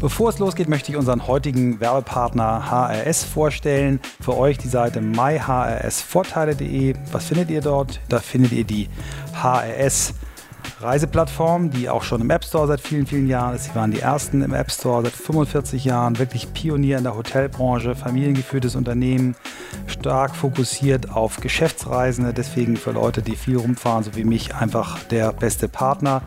[0.00, 3.98] Bevor es losgeht, möchte ich unseren heutigen Werbepartner HRS vorstellen.
[4.20, 6.94] Für euch die Seite myhrsvorteile.de.
[7.12, 8.00] Was findet ihr dort?
[8.10, 8.90] Da findet ihr die
[9.32, 10.12] HRS
[10.80, 13.64] Reiseplattform, die auch schon im App Store seit vielen, vielen Jahren ist.
[13.64, 17.94] Sie waren die ersten im App Store seit 45 Jahren, wirklich Pionier in der Hotelbranche,
[17.94, 19.36] familiengeführtes Unternehmen,
[19.86, 25.32] stark fokussiert auf Geschäftsreisende, deswegen für Leute, die viel rumfahren, so wie mich, einfach der
[25.32, 26.20] beste Partner.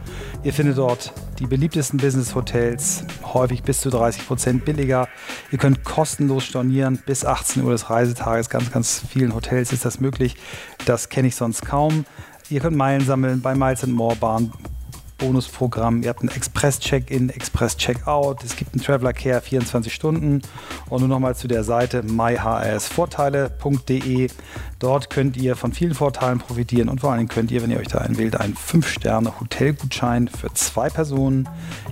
[0.44, 5.08] Ihr findet dort die beliebtesten Business-Hotels, häufig bis zu 30 Prozent billiger.
[5.52, 8.50] Ihr könnt kostenlos stornieren bis 18 Uhr des Reisetages.
[8.50, 10.36] Ganz, ganz vielen Hotels ist das möglich.
[10.86, 12.05] Das kenne ich sonst kaum.
[12.49, 14.52] Ihr könnt Meilen sammeln bei Miles More Bahn.
[15.20, 16.02] Bonusprogramm.
[16.02, 18.44] Ihr habt ein Express-Check-In, Express-Check-Out.
[18.44, 20.41] Es gibt einen Traveler Care 24 Stunden.
[20.90, 24.30] Und nur nochmal zu der Seite myhrsvorteile.de.
[24.80, 27.90] Dort könnt ihr von vielen Vorteilen profitieren und vor Dingen könnt ihr, wenn ihr euch
[27.90, 31.48] da einwählt, einen 5-Sterne-Hotelgutschein für zwei Personen,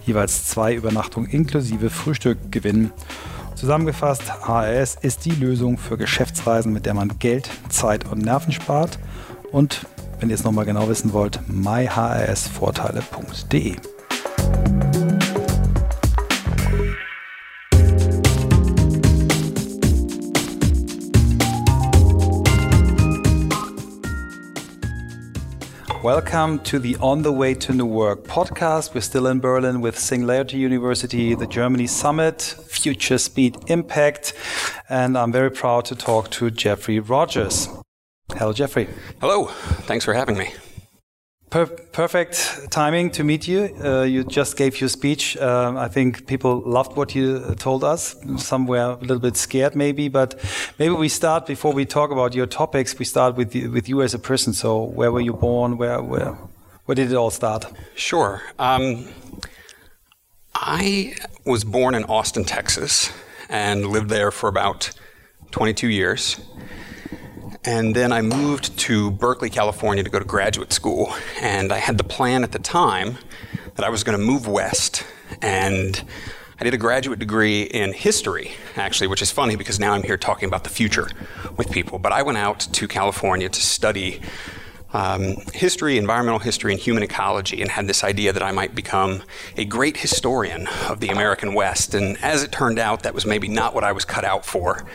[0.06, 2.92] jeweils zwei Übernachtungen inklusive Frühstück gewinnen.
[3.54, 8.98] Zusammengefasst, HRS ist die Lösung für Geschäftsreisen, mit der man Geld, Zeit und Nerven spart.
[9.52, 9.86] Und
[10.20, 13.78] wenn ihr es nochmal genau wissen wollt, myhrsvorteile.de.
[26.04, 28.96] Welcome to the On the Way to New Work podcast.
[28.96, 34.34] We're still in Berlin with Singularity University, the Germany Summit, Future Speed Impact,
[34.88, 37.68] and I'm very proud to talk to Jeffrey Rogers.
[38.34, 38.88] Hello, Jeffrey.
[39.22, 39.46] Hello.
[39.88, 40.54] Thanks for having me.
[41.50, 43.74] Per perfect timing to meet you.
[43.82, 45.38] Uh, you just gave your speech.
[45.38, 48.18] Uh, I think people loved what you told us.
[48.38, 50.36] Some were a little bit scared, maybe, but
[50.78, 53.00] maybe we start before we talk about your topics.
[53.00, 54.52] We start with you, with you as a person.
[54.52, 55.78] So, where were you born?
[55.78, 56.38] Where where
[56.86, 57.66] where did it all start?
[57.96, 58.42] Sure.
[58.60, 59.08] Um,
[60.54, 61.14] I
[61.46, 63.10] was born in Austin, Texas,
[63.48, 64.92] and lived there for about
[65.52, 66.42] 22 years.
[67.68, 71.14] And then I moved to Berkeley, California to go to graduate school.
[71.42, 73.18] And I had the plan at the time
[73.76, 75.06] that I was going to move west.
[75.42, 76.02] And
[76.62, 80.16] I did a graduate degree in history, actually, which is funny because now I'm here
[80.16, 81.10] talking about the future
[81.58, 82.00] with people.
[82.00, 84.22] But I went out to California to study
[84.94, 89.24] um, history, environmental history, and human ecology, and had this idea that I might become
[89.58, 91.94] a great historian of the American West.
[91.94, 94.86] And as it turned out, that was maybe not what I was cut out for.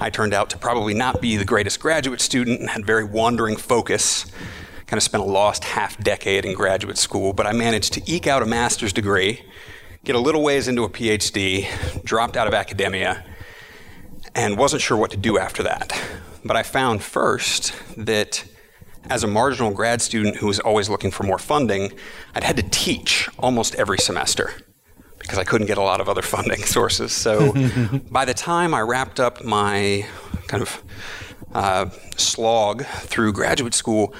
[0.00, 3.56] I turned out to probably not be the greatest graduate student and had very wandering
[3.56, 4.26] focus.
[4.86, 8.26] Kind of spent a lost half decade in graduate school, but I managed to eke
[8.26, 9.44] out a master's degree,
[10.04, 11.66] get a little ways into a PhD,
[12.04, 13.24] dropped out of academia,
[14.34, 15.98] and wasn't sure what to do after that.
[16.44, 18.44] But I found first that
[19.08, 21.92] as a marginal grad student who was always looking for more funding,
[22.34, 24.52] I'd had to teach almost every semester
[25.32, 27.10] because I couldn't get a lot of other funding sources.
[27.10, 27.54] So
[28.10, 30.06] by the time I wrapped up my
[30.46, 30.82] kind of
[31.54, 31.88] uh,
[32.18, 34.14] slog through graduate school,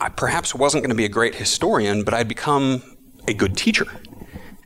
[0.00, 2.80] I perhaps wasn't going to be a great historian, but I'd become
[3.26, 3.86] a good teacher.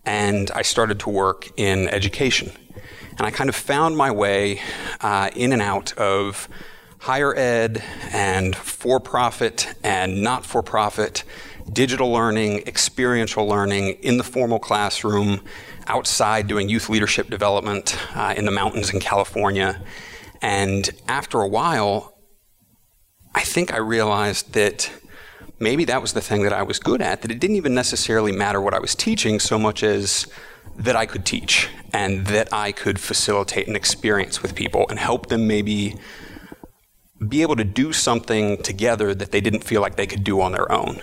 [0.05, 2.53] And I started to work in education.
[3.17, 4.61] And I kind of found my way
[5.01, 6.47] uh, in and out of
[6.99, 11.25] higher ed and for profit and not for profit,
[11.73, 15.41] digital learning, experiential learning in the formal classroom,
[15.91, 19.83] outside doing youth leadership development uh, in the mountains in California.
[20.41, 22.17] And after a while,
[23.35, 24.91] I think I realized that
[25.59, 28.33] maybe that was the thing that I was good at, that it didn't even necessarily
[28.33, 30.27] matter what I was teaching so much as
[30.77, 35.27] that I could teach and that I could facilitate an experience with people and help
[35.27, 35.97] them maybe
[37.29, 40.53] be able to do something together that they didn't feel like they could do on
[40.53, 41.03] their own.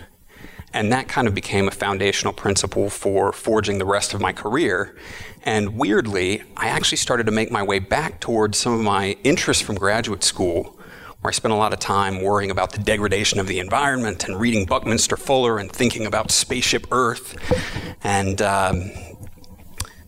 [0.77, 4.95] And that kind of became a foundational principle for forging the rest of my career.
[5.41, 9.63] And weirdly, I actually started to make my way back towards some of my interests
[9.63, 10.79] from graduate school,
[11.21, 14.39] where I spent a lot of time worrying about the degradation of the environment and
[14.39, 17.35] reading Buckminster Fuller and thinking about Spaceship Earth
[18.03, 18.91] and um,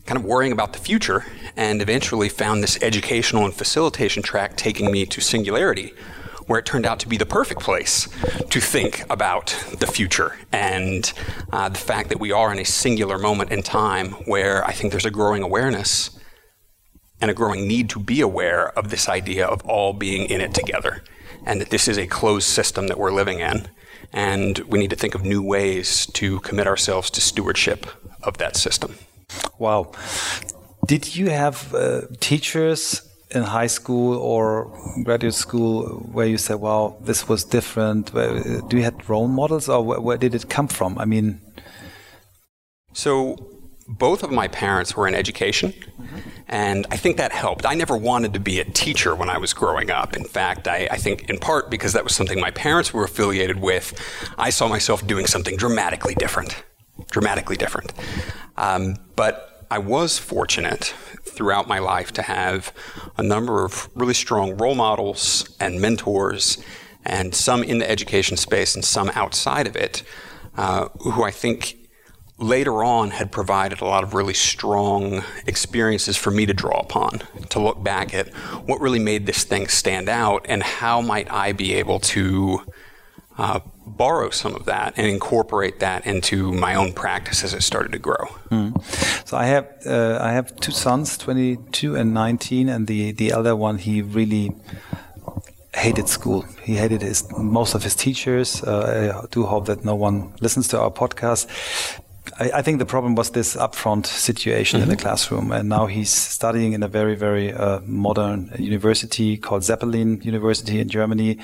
[0.05, 1.25] kind of worrying about the future
[1.57, 5.95] and eventually found this educational and facilitation track taking me to Singularity,
[6.49, 8.09] where it turned out to be the perfect place
[8.49, 11.13] to think about the future and
[11.53, 14.89] uh, the fact that we are in a singular moment in time where I think
[14.89, 16.09] there's a growing awareness
[17.21, 20.55] and a growing need to be aware of this idea of all being in it
[20.55, 21.03] together
[21.45, 23.67] and that this is a closed system that we're living in.
[24.11, 27.85] And we need to think of new ways to commit ourselves to stewardship
[28.23, 28.95] of that system.
[29.59, 29.91] Wow.
[30.87, 34.71] Did you have uh, teachers in high school or
[35.03, 38.13] graduate school where you said, "Wow, this was different"?
[38.13, 40.97] Do you have role models, or where, where did it come from?
[40.97, 41.41] I mean,
[42.93, 43.35] so
[43.87, 45.73] both of my parents were in education,
[46.47, 47.65] and I think that helped.
[47.65, 50.15] I never wanted to be a teacher when I was growing up.
[50.15, 53.59] In fact, I, I, think in part because that was something my parents were affiliated
[53.59, 53.93] with,
[54.37, 56.63] I saw myself doing something dramatically different.
[57.09, 57.93] Dramatically different.
[58.57, 62.73] Um, but I was fortunate throughout my life to have
[63.17, 66.57] a number of really strong role models and mentors,
[67.05, 70.01] and some in the education space and some outside of it,
[70.57, 71.77] uh, who I think
[72.39, 77.21] later on had provided a lot of really strong experiences for me to draw upon
[77.49, 78.29] to look back at
[78.65, 82.61] what really made this thing stand out and how might I be able to
[83.39, 87.91] uh, borrow some of that and incorporate that into my own practice as it started
[87.93, 88.25] to grow.
[88.51, 88.69] Mm.
[89.27, 93.55] So I have uh, I have two sons, 22 and 19, and the the elder
[93.55, 94.51] one he really
[95.73, 96.41] hated school.
[96.63, 98.61] He hated his most of his teachers.
[98.61, 101.47] Uh, I do hope that no one listens to our podcast
[102.37, 104.83] I, I, think the problem was this upfront situation mm-hmm.
[104.83, 105.07] in the mm-hmm.
[105.07, 110.79] classroom, and now he's studying in a very, very uh, modern university called Zeppelin University
[110.79, 111.37] in Germany,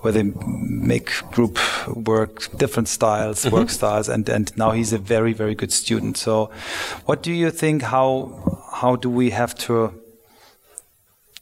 [0.00, 3.54] where they make group work, different styles, mm-hmm.
[3.54, 6.16] work styles, and and now he's a very, very good student.
[6.16, 6.50] So,
[7.06, 7.82] what do you think?
[7.82, 9.92] How how do we have to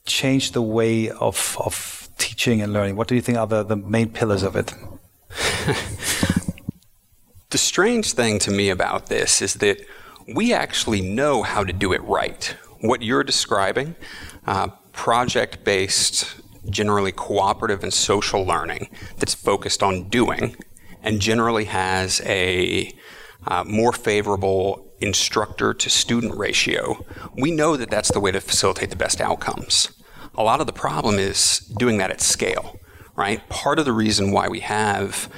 [0.06, 2.96] change the way of of teaching and learning?
[2.96, 4.74] What do you think are the, the main pillars of it?
[7.54, 9.80] The strange thing to me about this is that
[10.26, 12.52] we actually know how to do it right.
[12.80, 13.94] What you're describing,
[14.44, 16.34] uh, project based,
[16.68, 20.56] generally cooperative and social learning that's focused on doing
[21.00, 22.92] and generally has a
[23.46, 28.90] uh, more favorable instructor to student ratio, we know that that's the way to facilitate
[28.90, 29.90] the best outcomes.
[30.34, 32.80] A lot of the problem is doing that at scale,
[33.14, 33.48] right?
[33.48, 35.30] Part of the reason why we have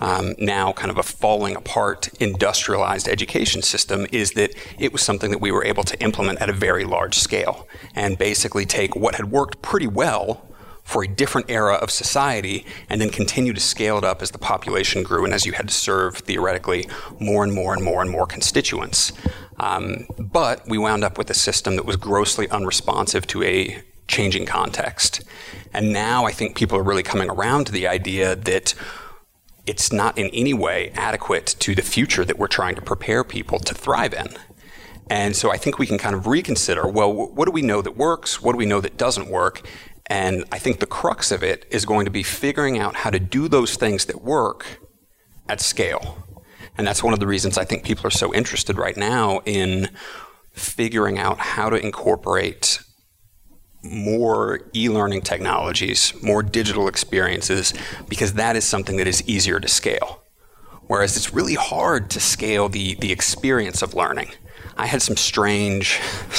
[0.00, 5.30] um, now kind of a falling apart industrialized education system is that it was something
[5.30, 9.16] that we were able to implement at a very large scale and basically take what
[9.16, 10.44] had worked pretty well
[10.88, 14.38] for a different era of society and then continue to scale it up as the
[14.38, 16.88] population grew and as you had to serve theoretically
[17.20, 19.12] more and more and more and more constituents.
[19.60, 24.46] Um, but we wound up with a system that was grossly unresponsive to a changing
[24.46, 25.22] context.
[25.74, 28.74] And now I think people are really coming around to the idea that
[29.68, 33.58] it's not in any way adequate to the future that we're trying to prepare people
[33.60, 34.28] to thrive in.
[35.10, 37.96] And so I think we can kind of reconsider well, what do we know that
[37.96, 38.42] works?
[38.42, 39.66] What do we know that doesn't work?
[40.06, 43.20] And I think the crux of it is going to be figuring out how to
[43.20, 44.80] do those things that work
[45.48, 46.26] at scale.
[46.78, 49.90] And that's one of the reasons I think people are so interested right now in
[50.52, 52.80] figuring out how to incorporate
[53.82, 57.72] more e learning technologies, more digital experiences,
[58.08, 60.22] because that is something that is easier to scale.
[60.86, 64.30] Whereas it's really hard to scale the, the experience of learning.
[64.76, 66.00] I had some strange,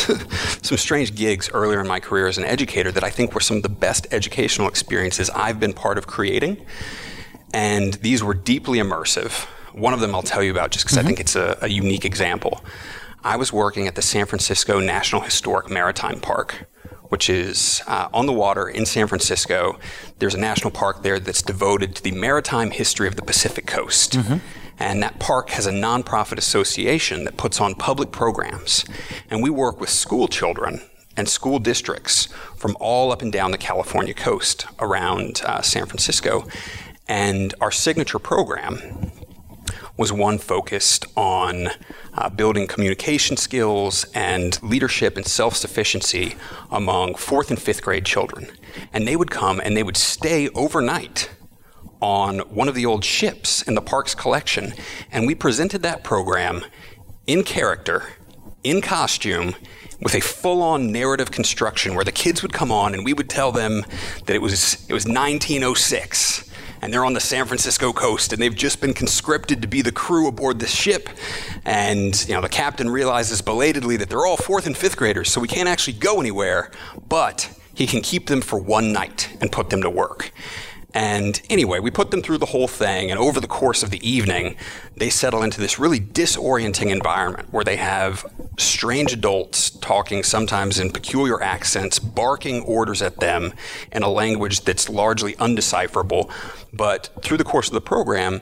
[0.61, 3.57] some strange gigs earlier in my career as an educator that I think were some
[3.57, 6.65] of the best educational experiences I've been part of creating.
[7.53, 9.45] And these were deeply immersive.
[9.73, 11.05] One of them I'll tell you about just because mm-hmm.
[11.05, 12.63] I think it's a, a unique example.
[13.23, 16.69] I was working at the San Francisco National Historic Maritime Park
[17.09, 19.77] which is uh, on the water in San Francisco.
[20.19, 24.13] There's a national park there that's devoted to the maritime history of the Pacific coast.
[24.13, 24.37] Mm-hmm.
[24.81, 28.85] And that park has a nonprofit association that puts on public programs.
[29.29, 30.81] And we work with school children
[31.17, 36.47] and school districts from all up and down the California coast around uh, San Francisco.
[37.09, 39.11] And our signature program
[39.99, 41.67] was one focused on
[42.13, 46.35] uh, building communication skills and leadership and self sufficiency
[46.71, 48.47] among fourth and fifth grade children.
[48.93, 51.29] And they would come and they would stay overnight
[51.99, 54.73] on one of the old ships in the park's collection.
[55.11, 56.63] And we presented that program
[57.27, 58.03] in character,
[58.63, 59.53] in costume,
[60.01, 63.51] with a full-on narrative construction where the kids would come on and we would tell
[63.51, 63.83] them
[64.27, 66.48] that it was it was 1906
[66.81, 69.91] and they're on the San Francisco coast and they've just been conscripted to be the
[69.91, 71.09] crew aboard this ship.
[71.65, 75.41] And, you know, the captain realizes belatedly that they're all fourth and fifth graders, so
[75.41, 76.71] we can't actually go anywhere,
[77.07, 80.31] but he can keep them for one night and put them to work.
[80.93, 84.07] And anyway, we put them through the whole thing, and over the course of the
[84.09, 84.55] evening,
[84.97, 88.25] they settle into this really disorienting environment where they have
[88.57, 93.53] strange adults talking sometimes in peculiar accents, barking orders at them
[93.91, 96.29] in a language that's largely undecipherable.
[96.73, 98.41] But through the course of the program,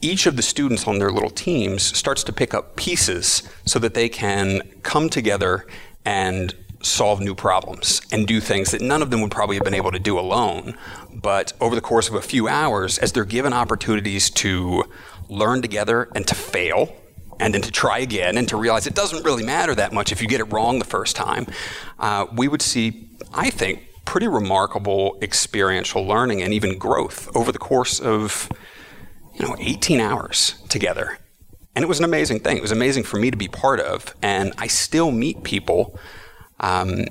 [0.00, 3.94] each of the students on their little teams starts to pick up pieces so that
[3.94, 5.66] they can come together
[6.04, 9.74] and solve new problems and do things that none of them would probably have been
[9.74, 10.76] able to do alone.
[11.12, 14.84] But over the course of a few hours, as they're given opportunities to
[15.28, 16.94] learn together and to fail,
[17.38, 20.22] and then to try again and to realize it doesn't really matter that much if
[20.22, 21.46] you get it wrong the first time,
[21.98, 27.58] uh, we would see, I think, pretty remarkable experiential learning and even growth over the
[27.58, 28.50] course of
[29.34, 31.18] you know 18 hours together.
[31.74, 32.56] And it was an amazing thing.
[32.56, 34.14] It was amazing for me to be part of.
[34.22, 35.98] And i still meet people
[36.60, 37.04] um,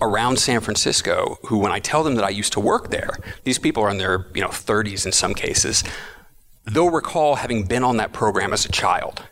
[0.00, 3.58] around san francisco who when i tell them that i used to work there these
[3.58, 5.84] people are in their you know 30s in some cases
[6.64, 9.22] they'll recall having been on that program as a child.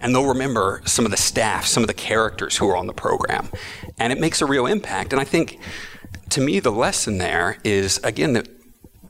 [0.00, 2.92] And they'll remember some of the staff some of the characters who are on the
[2.92, 3.50] program.
[3.98, 5.12] And it makes a real impact.
[5.12, 5.58] And i think
[6.30, 8.48] to me, the lesson there is again that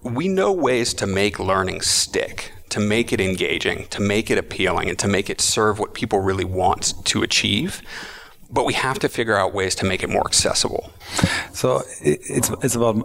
[0.03, 4.89] we know ways to make learning stick, to make it engaging, to make it appealing,
[4.89, 7.83] and to make it serve what people really want to achieve.
[8.53, 10.91] But we have to figure out ways to make it more accessible.
[11.53, 12.97] So it's it's about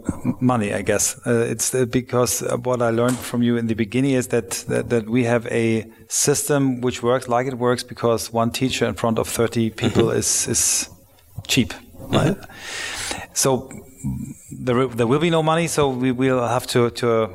[0.41, 1.15] money, I guess.
[1.25, 4.89] Uh, it's uh, because what I learned from you in the beginning is that, that,
[4.89, 9.19] that we have a system which works like it works because one teacher in front
[9.19, 10.19] of thirty people mm -hmm.
[10.19, 10.89] is is
[11.47, 11.73] cheap,
[12.11, 12.37] right?
[12.37, 13.25] Mm -hmm.
[13.33, 13.69] So
[14.51, 17.29] there, there will be no money, so we will have to, to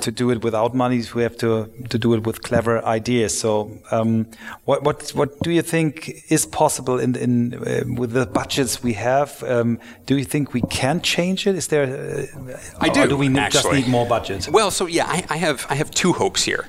[0.00, 1.02] to do it without money.
[1.14, 3.38] We have to to do it with clever ideas.
[3.38, 4.26] So, um,
[4.64, 8.94] what what what do you think is possible in in uh, with the budgets we
[8.94, 9.42] have?
[9.42, 11.54] Um, do you think we can change it?
[11.56, 11.84] Is there?
[11.84, 13.08] Uh, I do.
[13.08, 14.48] do we need, just need more budget?
[14.50, 16.68] Well, so yeah, I, I have I have two hopes here.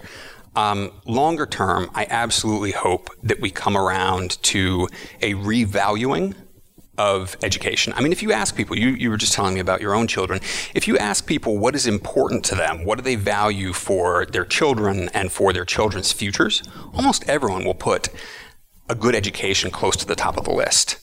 [0.53, 4.89] Um, longer term, I absolutely hope that we come around to
[5.21, 6.35] a revaluing
[6.97, 7.93] of education.
[7.95, 10.07] I mean, if you ask people, you, you were just telling me about your own
[10.07, 10.39] children,
[10.75, 14.45] if you ask people what is important to them, what do they value for their
[14.45, 16.61] children and for their children's futures,
[16.93, 18.09] almost everyone will put
[18.89, 20.97] a good education close to the top of the list.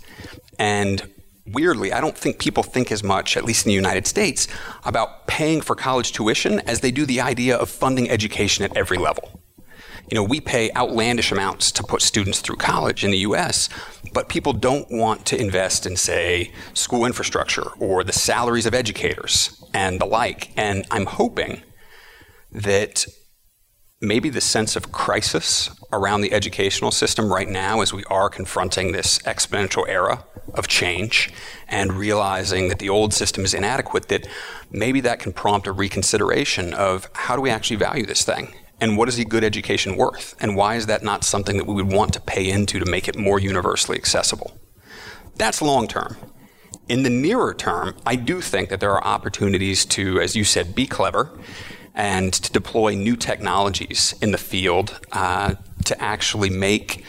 [0.59, 1.11] And
[1.47, 4.47] weirdly, I don't think people think as much, at least in the United States,
[4.85, 8.99] about paying for college tuition as they do the idea of funding education at every
[8.99, 9.38] level.
[10.11, 13.69] You know, we pay outlandish amounts to put students through college in the US,
[14.15, 19.63] but people don't want to invest in, say, school infrastructure or the salaries of educators
[19.75, 20.51] and the like.
[20.57, 21.63] And I'm hoping
[22.51, 23.05] that
[24.01, 28.93] maybe the sense of crisis around the educational system right now as we are confronting
[28.93, 30.25] this exponential era
[30.55, 31.31] of change
[31.67, 34.27] and realizing that the old system is inadequate that
[34.71, 38.97] maybe that can prompt a reconsideration of how do we actually value this thing and
[38.97, 40.35] what is a good education worth?
[40.41, 43.09] And why is that not something that we would want to pay into to make
[43.09, 44.57] it more universally accessible?
[45.37, 46.17] That's long term.
[46.89, 50.75] In the nearer term, I do think that there are opportunities to, as you said,
[50.75, 51.31] be clever
[51.95, 55.55] and to deploy new technologies in the field uh,
[55.85, 57.05] to actually make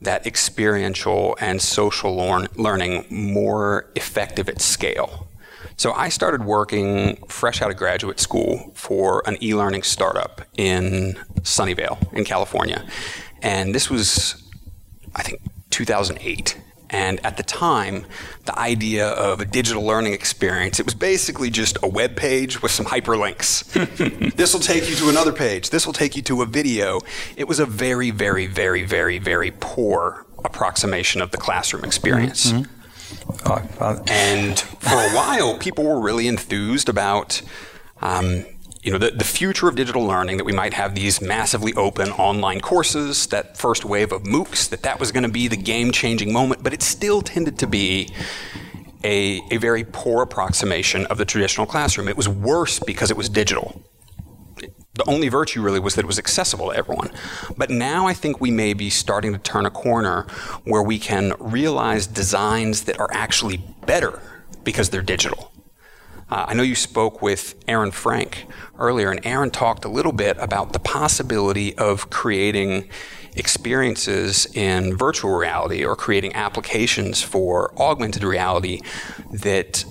[0.00, 2.14] that experiential and social
[2.56, 5.28] learning more effective at scale.
[5.80, 11.18] So I started working fresh out of graduate school for an e learning startup in
[11.40, 12.84] Sunnyvale, in California.
[13.40, 14.46] And this was,
[15.14, 16.60] I think, 2008.
[16.90, 18.04] And at the time,
[18.44, 22.72] the idea of a digital learning experience, it was basically just a web page with
[22.72, 23.64] some hyperlinks.
[24.36, 25.70] this will take you to another page.
[25.70, 27.00] This will take you to a video.
[27.38, 32.52] It was a very, very, very, very, very poor approximation of the classroom experience.
[32.52, 32.79] Mm-hmm.
[33.46, 37.42] Oh, and for a while, people were really enthused about.
[38.02, 38.44] Um,
[38.82, 42.10] you know, the, the future of digital learning, that we might have these massively open
[42.12, 46.32] online courses, that first wave of MOOCs, that that was going to be the game-changing
[46.32, 48.08] moment, but it still tended to be
[49.04, 52.08] a, a very poor approximation of the traditional classroom.
[52.08, 53.82] It was worse because it was digital
[55.00, 57.10] the only virtue really was that it was accessible to everyone.
[57.56, 60.26] But now I think we may be starting to turn a corner
[60.64, 64.20] where we can realize designs that are actually better
[64.62, 65.52] because they're digital.
[66.30, 68.44] Uh, I know you spoke with Aaron Frank
[68.78, 72.90] earlier, and Aaron talked a little bit about the possibility of creating
[73.36, 78.80] experiences in virtual reality or creating applications for augmented reality
[79.32, 79.84] that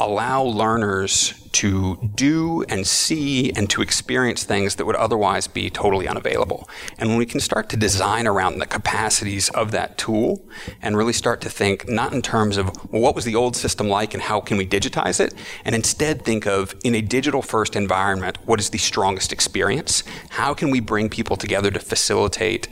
[0.00, 6.06] allow learners to do and see and to experience things that would otherwise be totally
[6.06, 6.68] unavailable.
[6.98, 10.46] And when we can start to design around the capacities of that tool
[10.80, 13.88] and really start to think not in terms of, well, what was the old system
[13.88, 15.34] like and how can we digitize it?
[15.64, 20.04] And instead think of, in a digital first environment, what is the strongest experience?
[20.30, 22.68] How can we bring people together to facilitate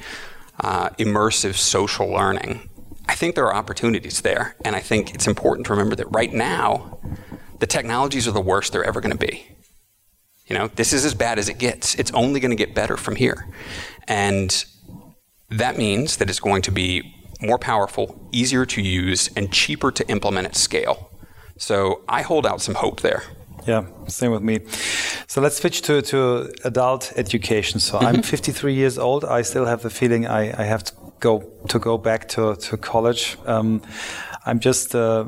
[0.61, 2.69] uh, immersive social learning?
[3.09, 4.57] I think there are opportunities there.
[4.65, 6.99] And I think it's important to remember that right now,
[7.59, 9.47] the technologies are the worst they're ever going to be.
[10.47, 11.95] You know, this is as bad as it gets.
[11.97, 13.47] It's only going to get better from here.
[14.07, 14.65] And
[15.51, 20.09] that means that it's going to be more powerful, easier to use, and cheaper to
[20.09, 21.11] implement at scale.
[21.59, 23.23] So I hold out some hope there.
[23.67, 24.61] Yeah, same with me.
[25.27, 27.81] So let's switch to, to adult education.
[27.81, 28.23] So I'm mm-hmm.
[28.23, 29.25] 53 years old.
[29.25, 32.77] I still have the feeling I, I have to go to go back to, to
[32.77, 33.37] college.
[33.47, 33.83] Um,
[34.45, 35.25] I'm just uh,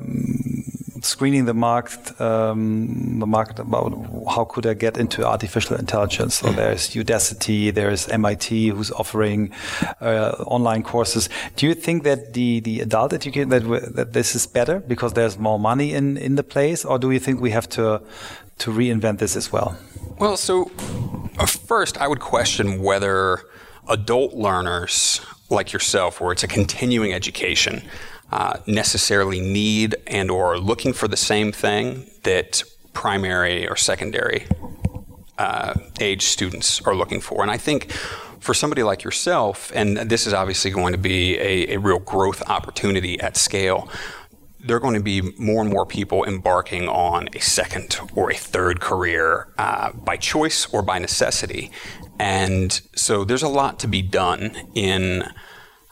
[1.02, 3.92] screening the market, um, the market about
[4.28, 6.37] how could I get into artificial intelligence.
[6.37, 9.52] So there's Udacity, there's MIT who's offering
[10.00, 11.28] uh, online courses.
[11.57, 15.38] Do you think that the the adult education that that this is better because there's
[15.38, 18.00] more money in in the place, or do you think we have to
[18.59, 19.76] to reinvent this as well?
[20.18, 20.71] Well, so
[21.38, 23.42] uh, first, I would question whether
[23.88, 27.82] adult learners like yourself, where it's a continuing education,
[28.30, 32.62] uh, necessarily need and or looking for the same thing that
[32.92, 34.46] primary or secondary
[35.38, 37.42] uh, age students are looking for.
[37.42, 37.90] And I think
[38.40, 42.42] for somebody like yourself, and this is obviously going to be a, a real growth
[42.48, 43.88] opportunity at scale,
[44.60, 48.34] there are going to be more and more people embarking on a second or a
[48.34, 51.70] third career uh, by choice or by necessity.
[52.18, 55.24] And so there's a lot to be done in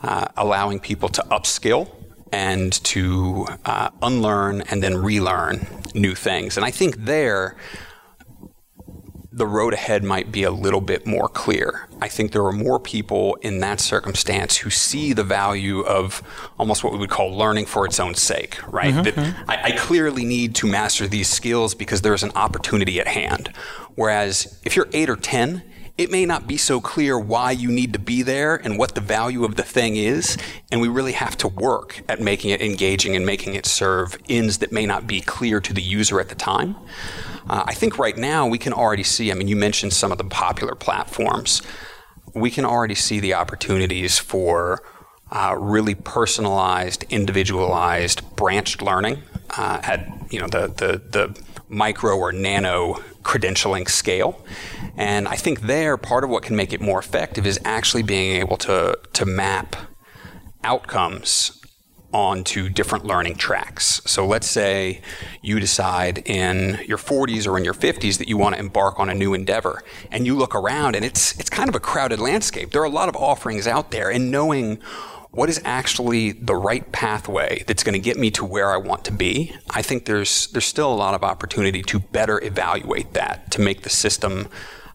[0.02, 1.94] uh, allowing people to upskill
[2.32, 6.56] and to uh, unlearn and then relearn new things.
[6.56, 7.56] And I think there,
[9.36, 11.86] the road ahead might be a little bit more clear.
[12.00, 16.22] I think there are more people in that circumstance who see the value of
[16.58, 18.94] almost what we would call learning for its own sake, right?
[18.94, 19.02] Mm-hmm.
[19.02, 19.50] That mm-hmm.
[19.50, 23.52] I, I clearly need to master these skills because there's an opportunity at hand.
[23.94, 25.62] Whereas if you're eight or 10,
[25.98, 29.02] it may not be so clear why you need to be there and what the
[29.02, 30.38] value of the thing is.
[30.72, 34.58] And we really have to work at making it engaging and making it serve ends
[34.58, 36.76] that may not be clear to the user at the time.
[37.48, 40.18] Uh, I think right now we can already see, I mean, you mentioned some of
[40.18, 41.62] the popular platforms.
[42.34, 44.82] We can already see the opportunities for
[45.30, 49.22] uh, really personalized, individualized, branched learning
[49.56, 54.40] uh, at you know the, the the micro or nano credentialing scale.
[54.96, 58.36] And I think there, part of what can make it more effective is actually being
[58.40, 59.76] able to, to map
[60.62, 61.60] outcomes
[62.16, 64.00] onto different learning tracks.
[64.06, 65.02] So let's say
[65.42, 69.10] you decide in your 40s or in your 50s that you want to embark on
[69.10, 72.70] a new endeavor and you look around and it's it's kind of a crowded landscape.
[72.70, 74.78] There are a lot of offerings out there and knowing
[75.30, 79.04] what is actually the right pathway that's going to get me to where I want
[79.04, 83.50] to be, I think there's there's still a lot of opportunity to better evaluate that
[83.50, 84.48] to make the system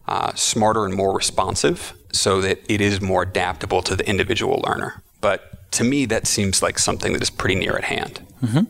[0.08, 5.00] uh, smarter and more responsive, so that it is more adaptable to the individual learner.
[5.20, 8.24] But to me, that seems like something that is pretty near at hand.
[8.42, 8.64] Mm-hmm.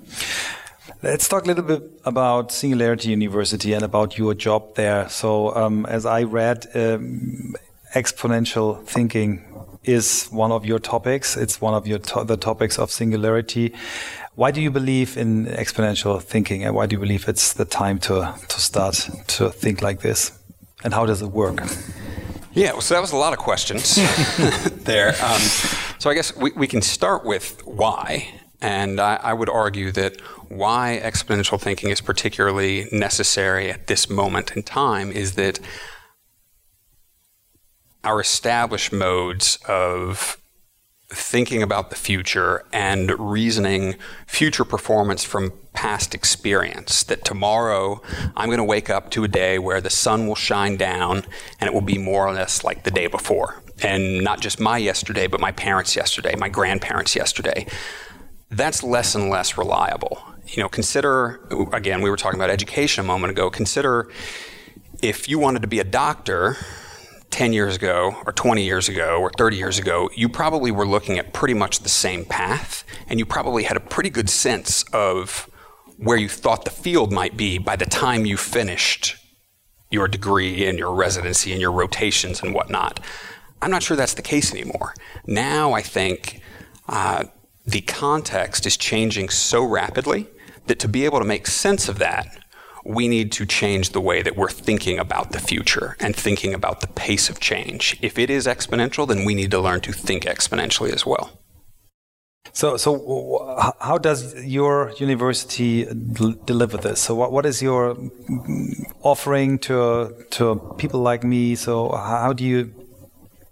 [1.02, 5.08] Let's talk a little bit about Singularity University and about your job there.
[5.08, 7.54] So, um, as I read, um,
[7.94, 9.44] exponential thinking
[9.84, 11.36] is one of your topics.
[11.36, 13.72] It's one of your to the topics of singularity.
[14.34, 17.98] Why do you believe in exponential thinking, and why do you believe it's the time
[18.00, 20.32] to to start to think like this?
[20.84, 21.62] And how does it work?
[22.54, 23.94] Yeah, so that was a lot of questions
[24.84, 25.14] there.
[25.22, 25.40] Um,
[25.98, 28.28] so I guess we, we can start with why.
[28.60, 34.52] And I, I, would argue that why exponential thinking is particularly necessary at this moment
[34.54, 35.58] in time is that
[38.04, 40.36] our established modes of
[41.12, 43.96] thinking about the future and reasoning
[44.26, 47.02] future performance from past experience.
[47.04, 48.02] That tomorrow
[48.36, 51.24] I'm going to wake up to a day where the sun will shine down
[51.60, 53.62] and it will be more or less like the day before.
[53.82, 57.66] And not just my yesterday, but my parents' yesterday, my grandparents' yesterday.
[58.50, 60.22] That's less and less reliable.
[60.46, 61.40] You know, consider,
[61.72, 63.50] again, we were talking about education a moment ago.
[63.50, 64.10] Consider
[65.00, 66.56] if you wanted to be a doctor
[67.32, 71.18] 10 years ago, or 20 years ago, or 30 years ago, you probably were looking
[71.18, 75.50] at pretty much the same path, and you probably had a pretty good sense of
[75.96, 79.16] where you thought the field might be by the time you finished
[79.90, 83.00] your degree and your residency and your rotations and whatnot.
[83.60, 84.94] I'm not sure that's the case anymore.
[85.26, 86.40] Now I think
[86.88, 87.24] uh,
[87.64, 90.26] the context is changing so rapidly
[90.66, 92.26] that to be able to make sense of that,
[92.84, 96.80] we need to change the way that we're thinking about the future and thinking about
[96.80, 97.96] the pace of change.
[98.02, 101.30] If it is exponential, then we need to learn to think exponentially as well.
[102.54, 105.86] So, so how does your university
[106.44, 107.00] deliver this?
[107.00, 107.96] So, what, what is your
[109.00, 111.54] offering to to people like me?
[111.54, 112.74] So, how do you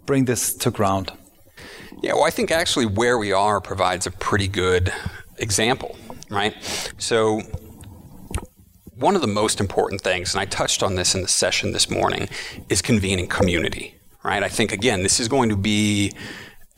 [0.04, 1.12] bring this to ground?
[2.02, 4.92] Yeah, well, I think actually where we are provides a pretty good
[5.38, 5.96] example,
[6.28, 6.54] right?
[6.98, 7.42] So,
[9.00, 11.88] one of the most important things, and I touched on this in the session this
[11.90, 12.28] morning,
[12.68, 14.42] is convening community, right?
[14.42, 16.12] I think, again, this is going to be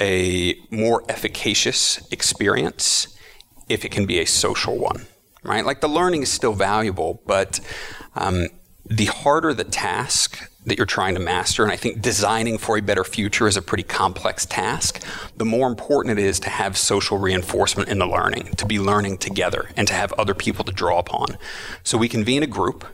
[0.00, 3.08] a more efficacious experience
[3.68, 5.06] if it can be a social one.
[5.42, 5.64] right?
[5.64, 7.60] Like the learning is still valuable, but
[8.14, 8.48] um,
[8.84, 12.82] the harder the task that you're trying to master, and I think designing for a
[12.82, 15.04] better future is a pretty complex task,
[15.36, 19.18] the more important it is to have social reinforcement in the learning, to be learning
[19.18, 21.36] together, and to have other people to draw upon.
[21.82, 22.84] So we convene a group.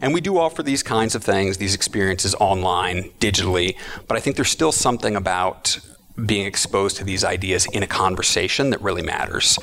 [0.00, 3.76] And we do offer these kinds of things, these experiences online, digitally,
[4.08, 5.78] but I think there's still something about
[6.26, 9.60] being exposed to these ideas in a conversation that really matters.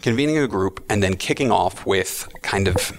[0.00, 2.98] Convening a group and then kicking off with kind of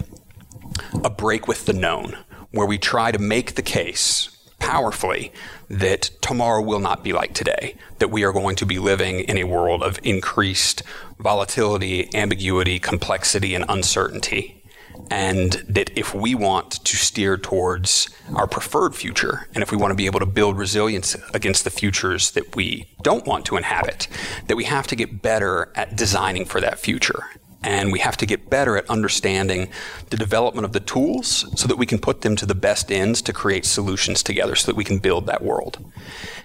[1.02, 2.16] a break with the known,
[2.50, 5.32] where we try to make the case powerfully
[5.68, 9.36] that tomorrow will not be like today, that we are going to be living in
[9.36, 10.82] a world of increased
[11.18, 14.62] volatility, ambiguity, complexity, and uncertainty
[15.10, 19.90] and that if we want to steer towards our preferred future, and if we want
[19.90, 24.08] to be able to build resilience against the futures that we don't want to inhabit,
[24.46, 27.24] that we have to get better at designing for that future.
[27.64, 29.70] And we have to get better at understanding
[30.10, 33.22] the development of the tools so that we can put them to the best ends
[33.22, 35.78] to create solutions together so that we can build that world.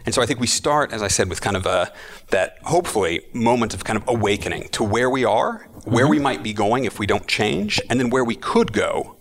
[0.06, 1.92] And so I think we start, as I said, with kind of a,
[2.30, 6.12] that hopefully moment of kind of awakening to where we are, where mm-hmm.
[6.12, 9.18] we might be going if we don't change, and then where we could go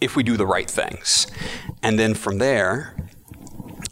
[0.00, 1.26] if we do the right things.
[1.82, 2.96] And then from there,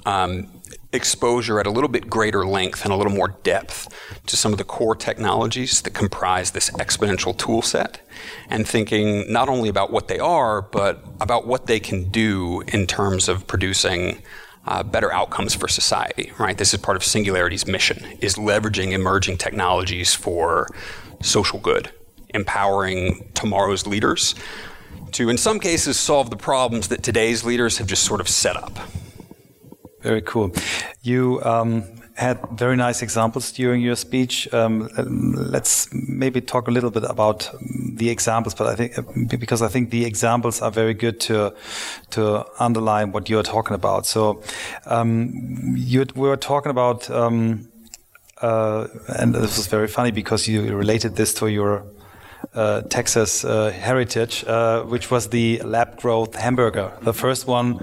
[0.07, 0.54] um,
[0.95, 3.89] exposure at a little bit greater length and a little more depth
[4.27, 8.01] to some of the core technologies that comprise this exponential tool set
[8.49, 12.87] and thinking not only about what they are, but about what they can do in
[12.87, 14.23] terms of producing
[14.67, 16.57] uh, better outcomes for society, right?
[16.57, 20.69] This is part of Singularity's mission, is leveraging emerging technologies for
[21.21, 21.91] social good,
[22.31, 24.35] empowering tomorrow's leaders
[25.15, 28.57] to, in some cases, solve the problems that today's leaders have just sort of set
[28.57, 28.79] up.
[30.05, 30.53] Very cool.
[31.03, 34.53] You um, had very nice examples during your speech.
[34.53, 34.91] Um,
[35.35, 37.51] let's maybe talk a little bit about
[37.97, 41.55] the examples, but I think because I think the examples are very good to
[42.11, 44.05] to underline what you're talking about.
[44.05, 44.43] So
[44.85, 47.67] um, you we were talking about, um,
[48.43, 51.83] uh, and this was very funny because you related this to your
[52.55, 57.81] uh, Texas uh, heritage, uh, which was the lab growth hamburger, the first one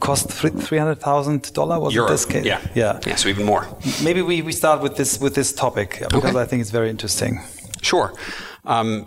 [0.00, 2.08] cost three hundred thousand dollar was Euro.
[2.08, 2.44] this case?
[2.44, 3.16] Yeah, yeah, yeah.
[3.16, 3.66] So even more.
[4.02, 6.40] Maybe we, we start with this with this topic because okay.
[6.40, 7.40] I think it's very interesting.
[7.82, 8.12] Sure.
[8.64, 9.06] Um,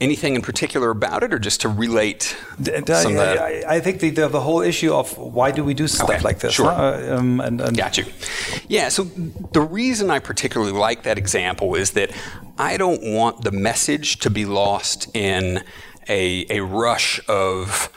[0.00, 2.36] anything in particular about it, or just to relate?
[2.64, 6.10] some I, I, think the, the, the whole issue of why do we do stuff
[6.10, 6.20] okay.
[6.20, 6.54] like this?
[6.54, 6.70] Sure.
[6.70, 7.16] Huh?
[7.16, 8.04] Um, and, and Got you.
[8.68, 8.88] Yeah.
[8.88, 9.04] So
[9.52, 12.10] the reason I particularly like that example is that
[12.58, 15.62] I don't want the message to be lost in
[16.08, 17.90] a a rush of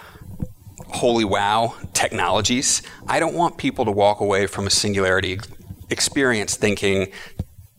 [0.89, 2.81] holy wow technologies.
[3.07, 5.39] I don't want people to walk away from a singularity
[5.89, 7.11] experience thinking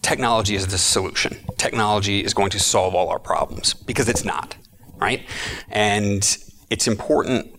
[0.03, 1.39] technology is the solution.
[1.57, 4.57] Technology is going to solve all our problems because it's not,
[4.97, 5.27] right?
[5.69, 6.23] And
[6.71, 7.55] it's important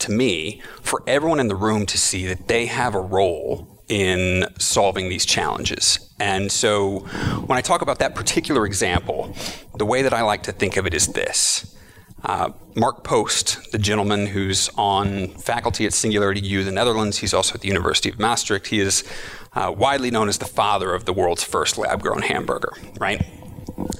[0.00, 4.46] to me for everyone in the room to see that they have a role in
[4.58, 6.12] solving these challenges.
[6.18, 7.00] And so
[7.46, 9.34] when I talk about that particular example,
[9.76, 11.76] the way that I like to think of it is this.
[12.22, 17.54] Uh, Mark Post, the gentleman who's on faculty at Singularity U, the Netherlands, he's also
[17.54, 18.68] at the University of Maastricht.
[18.68, 19.04] He is
[19.52, 23.24] uh, widely known as the father of the world's first lab-grown hamburger, right?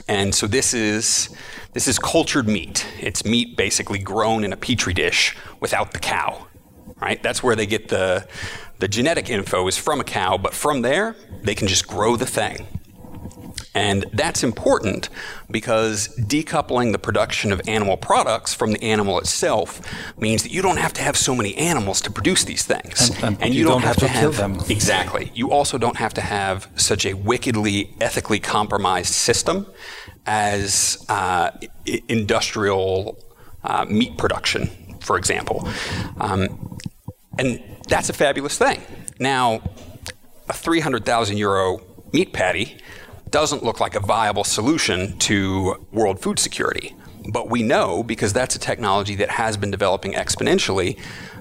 [0.09, 1.29] And so this is
[1.73, 2.87] this is cultured meat.
[3.01, 6.47] It's meat basically grown in a petri dish without the cow,
[7.01, 7.23] right?
[7.23, 8.27] That's where they get the
[8.79, 12.27] the genetic info is from a cow, but from there they can just grow the
[12.27, 12.67] thing.
[13.77, 15.11] And that's important
[15.51, 19.83] because decoupling the production of animal products from the animal itself
[20.19, 23.11] means that you don't have to have so many animals to produce these things.
[23.11, 24.61] And, and, and you, you, don't, don't have, have, to, have kill them.
[24.71, 25.31] Exactly.
[25.35, 29.67] You also don't have to have such a wickedly ethically compromised system
[30.25, 31.51] as uh,
[32.09, 33.23] industrial
[33.63, 35.69] uh, meat production, for example.
[36.19, 36.79] Um,
[37.39, 38.81] and that's a fabulous thing.
[39.21, 39.61] Now,
[40.49, 41.83] a 300,000 euro
[42.15, 42.79] meat patty
[43.31, 46.95] doesn't look like a viable solution to world food security.
[47.33, 50.99] But we know, because that's a technology that has been developing exponentially,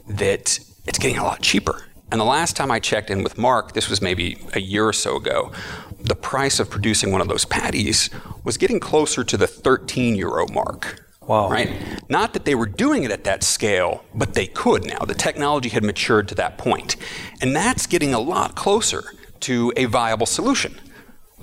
[0.07, 1.83] that it's getting a lot cheaper.
[2.11, 4.93] And the last time I checked in with Mark, this was maybe a year or
[4.93, 5.51] so ago,
[5.99, 8.09] the price of producing one of those patties
[8.43, 11.01] was getting closer to the 13 euro mark.
[11.21, 11.49] Wow.
[11.49, 11.71] Right?
[12.07, 14.99] Not that they were doing it at that scale, but they could now.
[14.99, 16.95] The technology had matured to that point.
[17.41, 19.03] And that's getting a lot closer
[19.41, 20.79] to a viable solution.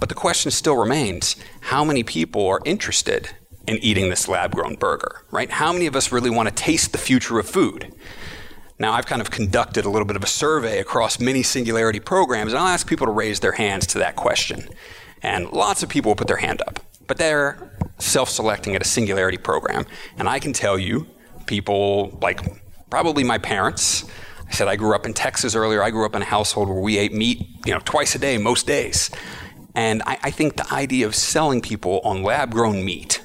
[0.03, 3.31] But the question still remains how many people are interested
[3.69, 5.49] in eating this lab grown burger, right?
[5.49, 7.95] How many of us really want to taste the future of food?
[8.81, 12.53] Now, I've kind of conducted a little bit of a survey across many singularity programs,
[12.53, 14.69] and I'll ask people to raise their hands to that question.
[15.23, 16.81] And lots of people will put their hand up.
[17.07, 19.87] But they're self selecting at a singularity program.
[20.19, 21.07] And I can tell you,
[21.47, 22.41] people like
[22.91, 24.05] probably my parents,
[24.49, 25.81] I said I grew up in Texas earlier.
[25.81, 28.37] I grew up in a household where we ate meat, you know, twice a day,
[28.37, 29.09] most days.
[29.75, 33.23] And I, I think the idea of selling people on lab grown meat,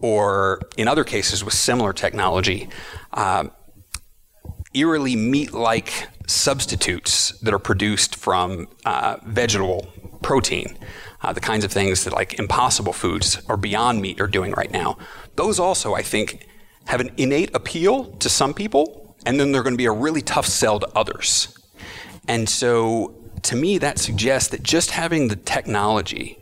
[0.00, 2.68] or in other cases with similar technology,
[3.12, 3.48] uh,
[4.74, 9.88] eerily meat like substitutes that are produced from uh, vegetable
[10.22, 10.78] protein,
[11.22, 14.70] uh, the kinds of things that like impossible foods or beyond meat are doing right
[14.70, 14.96] now,
[15.36, 16.46] those also, I think,
[16.86, 20.22] have an innate appeal to some people, and then they're going to be a really
[20.22, 21.58] tough sell to others.
[22.28, 26.38] And so to me, that suggests that just having the technology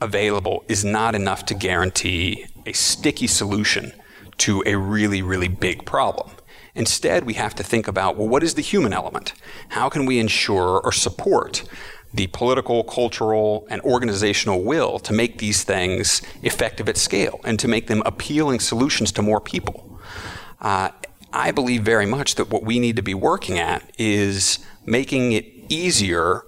[0.00, 3.92] available is not enough to guarantee a sticky solution
[4.38, 6.30] to a really, really big problem.
[6.74, 9.32] Instead, we have to think about well, what is the human element?
[9.70, 11.64] How can we ensure or support
[12.12, 17.68] the political, cultural, and organizational will to make these things effective at scale and to
[17.68, 19.98] make them appealing solutions to more people?
[20.60, 20.90] Uh,
[21.32, 25.53] I believe very much that what we need to be working at is making it
[25.68, 26.44] easier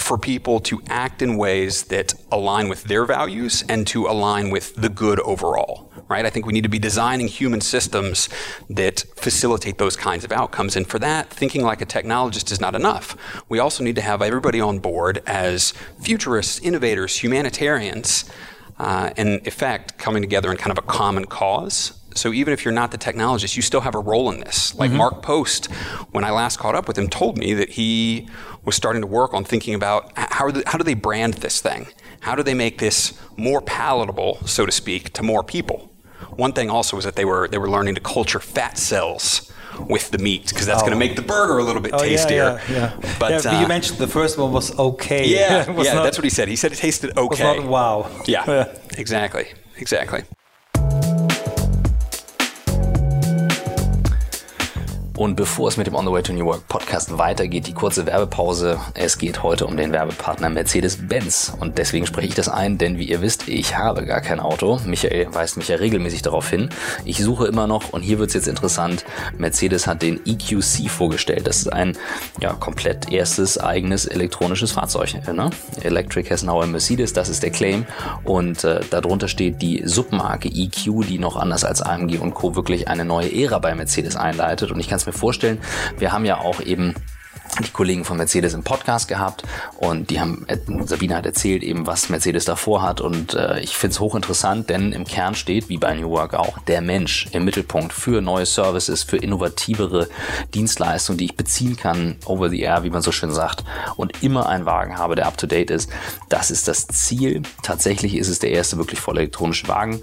[0.00, 4.74] for people to act in ways that align with their values and to align with
[4.74, 6.24] the good overall, right?
[6.24, 8.28] I think we need to be designing human systems
[8.70, 10.74] that facilitate those kinds of outcomes.
[10.74, 13.16] And for that, thinking like a technologist is not enough.
[13.48, 18.24] We also need to have everybody on board as futurists, innovators, humanitarians,
[18.78, 22.72] uh, in effect, coming together in kind of a common cause so even if you're
[22.72, 24.74] not the technologist, you still have a role in this.
[24.74, 24.98] Like mm-hmm.
[24.98, 25.66] Mark Post,
[26.10, 28.28] when I last caught up with him, told me that he
[28.64, 31.86] was starting to work on thinking about how, how do they brand this thing?
[32.20, 35.90] How do they make this more palatable, so to speak, to more people?
[36.36, 40.10] One thing also was that they were they were learning to culture fat cells with
[40.10, 40.86] the meat because that's oh.
[40.86, 42.36] going to make the burger a little bit oh, tastier.
[42.36, 43.16] Yeah, yeah, yeah.
[43.18, 45.26] But, uh, you mentioned the first one was okay.
[45.30, 46.48] Yeah, yeah, not, that's what he said.
[46.48, 47.28] He said it tasted okay.
[47.28, 48.10] Was not wow.
[48.26, 49.46] Yeah, exactly,
[49.76, 50.22] exactly.
[55.20, 58.06] Und bevor es mit dem On the Way to New Work Podcast weitergeht, die kurze
[58.06, 58.80] Werbepause.
[58.94, 61.52] Es geht heute um den Werbepartner Mercedes-Benz.
[61.60, 64.80] Und deswegen spreche ich das ein, denn wie ihr wisst, ich habe gar kein Auto.
[64.86, 66.70] Michael weist mich ja regelmäßig darauf hin.
[67.04, 69.04] Ich suche immer noch und hier wird es jetzt interessant.
[69.36, 71.46] Mercedes hat den EQC vorgestellt.
[71.46, 71.98] Das ist ein
[72.40, 75.16] ja, komplett erstes eigenes elektronisches Fahrzeug.
[75.30, 75.50] Ne?
[75.82, 77.84] Electric has now a Mercedes, das ist der Claim.
[78.24, 82.56] Und äh, darunter steht die Submarke EQ, die noch anders als AMG und Co.
[82.56, 84.70] wirklich eine neue Ära bei Mercedes einleitet.
[84.70, 85.60] Und ich kann es mir vorstellen.
[85.98, 86.94] Wir haben ja auch eben
[87.58, 89.42] die Kollegen von Mercedes im Podcast gehabt
[89.76, 93.76] und die haben, äh, Sabine hat erzählt eben, was Mercedes davor hat und äh, ich
[93.76, 97.44] finde es hochinteressant, denn im Kern steht, wie bei New Work auch, der Mensch im
[97.44, 100.08] Mittelpunkt für neue Services, für innovativere
[100.54, 103.64] Dienstleistungen, die ich beziehen kann, over the air, wie man so schön sagt,
[103.96, 105.90] und immer einen Wagen habe, der up to date ist.
[106.28, 107.42] Das ist das Ziel.
[107.62, 110.02] Tatsächlich ist es der erste wirklich voll elektronische Wagen.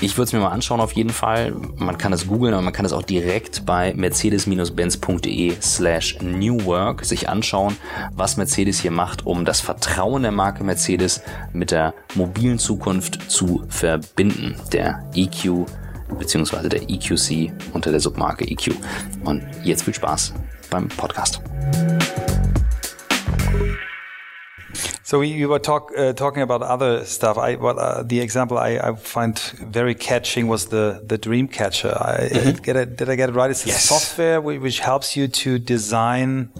[0.00, 1.54] Ich würde es mir mal anschauen auf jeden Fall.
[1.76, 7.28] Man kann es googeln, aber man kann es auch direkt bei mercedes-benz.de slash newwork sich
[7.28, 7.76] anschauen,
[8.12, 13.64] was Mercedes hier macht, um das Vertrauen der Marke Mercedes mit der mobilen Zukunft zu
[13.68, 14.56] verbinden.
[14.72, 15.66] Der EQ
[16.18, 18.74] beziehungsweise der EQC unter der Submarke EQ.
[19.24, 20.34] Und jetzt viel Spaß
[20.70, 21.40] beim Podcast.
[25.14, 27.38] So we, were talk, uh, talking about other stuff.
[27.38, 31.94] I, what, uh, the example I, I, find very catching was the the Dreamcatcher.
[31.94, 32.62] I, mm-hmm.
[32.64, 33.48] get it, did I get it right?
[33.48, 33.84] It's a yes.
[33.84, 36.50] software which helps you to design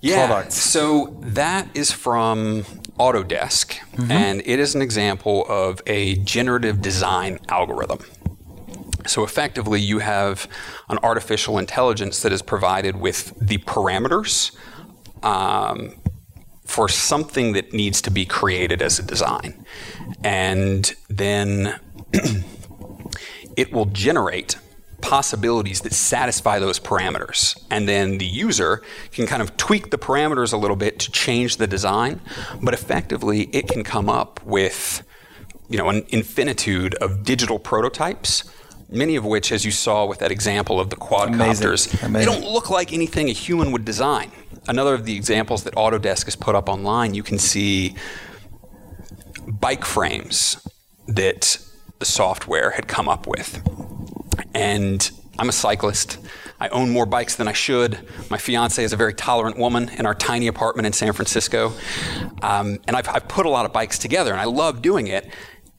[0.00, 0.26] yeah.
[0.26, 0.54] products.
[0.54, 2.62] So that is from
[2.98, 4.10] Autodesk, mm-hmm.
[4.10, 7.98] and it is an example of a generative design algorithm.
[9.06, 10.48] So effectively, you have
[10.88, 14.56] an artificial intelligence that is provided with the parameters
[15.22, 16.00] um,
[16.70, 19.66] for something that needs to be created as a design.
[20.22, 21.80] And then
[23.56, 24.56] it will generate
[25.00, 27.60] possibilities that satisfy those parameters.
[27.72, 31.56] And then the user can kind of tweak the parameters a little bit to change
[31.56, 32.20] the design,
[32.62, 35.02] but effectively it can come up with
[35.68, 38.44] you know an infinitude of digital prototypes
[38.90, 42.00] many of which, as you saw with that example of the quadcopters, Amazing.
[42.02, 42.12] Amazing.
[42.12, 44.30] they don't look like anything a human would design
[44.68, 47.94] another of the examples that Autodesk has put up online, you can see
[49.46, 50.66] bike frames
[51.06, 51.58] that
[51.98, 53.62] the software had come up with.
[54.54, 56.18] And I'm a cyclist.
[56.60, 57.98] I own more bikes than I should.
[58.30, 61.72] My fiance is a very tolerant woman in our tiny apartment in San Francisco.
[62.42, 65.28] Um, and I've, I've put a lot of bikes together, and I love doing it.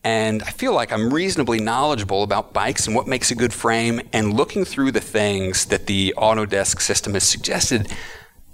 [0.04, 4.02] And I feel like I'm reasonably knowledgeable about bikes and what makes a good frame.
[4.12, 7.88] And looking through the things that the Autodesk system has suggested,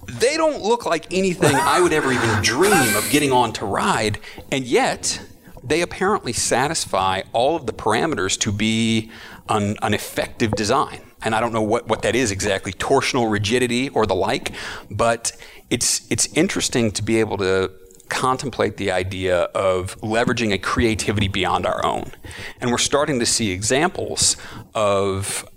[0.08, 4.20] they don't look like anything I would ever even dream of getting on to ride.
[4.52, 5.22] And yet,
[5.64, 9.12] they apparently satisfy all of the parameters to be
[9.50, 11.02] an, an effective design.
[11.24, 14.52] And I don't know what, what that is exactly, torsional rigidity or the like,
[14.92, 15.32] but
[15.70, 17.72] it's, it's interesting to be able to
[18.10, 22.12] contemplate the idea of leveraging a creativity beyond our own.
[22.60, 24.38] And we're starting to see examples
[24.74, 25.48] of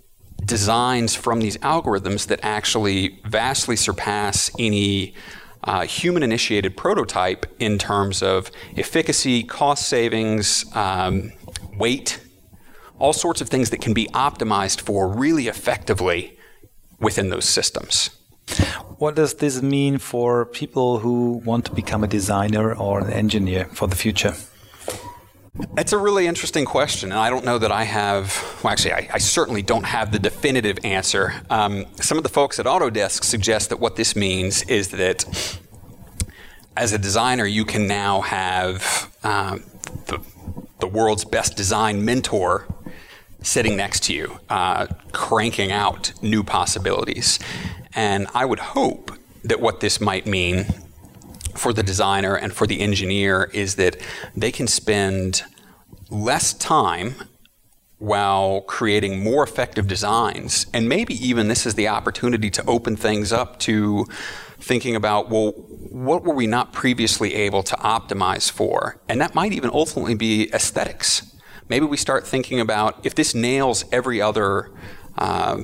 [0.44, 5.14] designs from these algorithms that actually vastly surpass any
[5.64, 11.32] uh, human initiated prototype in terms of efficacy, cost savings, um,
[11.76, 12.20] weight,
[12.98, 16.38] all sorts of things that can be optimized for really effectively
[16.98, 18.10] within those systems.
[19.00, 23.64] What does this mean for people who want to become a designer or an engineer
[23.72, 24.34] for the future?
[25.78, 28.60] It's a really interesting question, and I don't know that I have.
[28.62, 31.32] Well, actually, I, I certainly don't have the definitive answer.
[31.48, 35.24] Um, some of the folks at Autodesk suggest that what this means is that
[36.76, 39.64] as a designer, you can now have um,
[40.08, 40.18] the,
[40.80, 42.66] the world's best design mentor
[43.42, 47.38] sitting next to you, uh, cranking out new possibilities.
[47.94, 49.12] And I would hope
[49.44, 50.66] that what this might mean
[51.54, 53.96] for the designer and for the engineer is that
[54.36, 55.42] they can spend
[56.10, 57.14] less time
[57.98, 60.66] while creating more effective designs.
[60.72, 64.06] And maybe even this is the opportunity to open things up to
[64.58, 68.98] thinking about, well, what were we not previously able to optimize for?
[69.08, 71.29] And that might even ultimately be aesthetics.
[71.70, 74.72] Maybe we start thinking about if this nails every other
[75.16, 75.62] uh,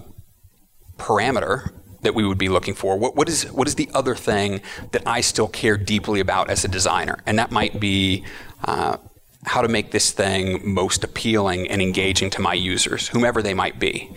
[0.99, 2.97] parameter that we would be looking for.
[2.97, 4.61] What, what is what is the other thing
[4.93, 7.19] that I still care deeply about as a designer?
[7.27, 8.25] And that might be
[8.65, 8.99] uh,
[9.47, 13.79] how to make this thing most appealing and engaging to my users, whomever they might
[13.79, 14.13] be.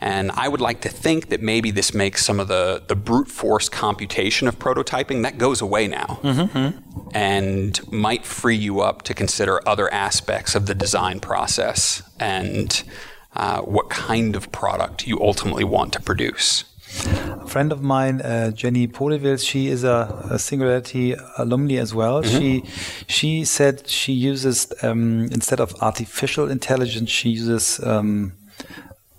[0.00, 3.28] And I would like to think that maybe this makes some of the, the brute
[3.28, 7.08] force computation of prototyping that goes away now mm-hmm.
[7.14, 12.82] and might free you up to consider other aspects of the design process and
[13.34, 16.64] uh, what kind of product you ultimately want to produce.
[17.04, 22.22] A friend of mine, uh, Jenny Podewils, she is a, a, Singularity alumni as well.
[22.22, 22.38] Mm -hmm.
[22.38, 22.62] She
[23.06, 28.32] she said she uses um, instead of artificial intelligence, she uses um,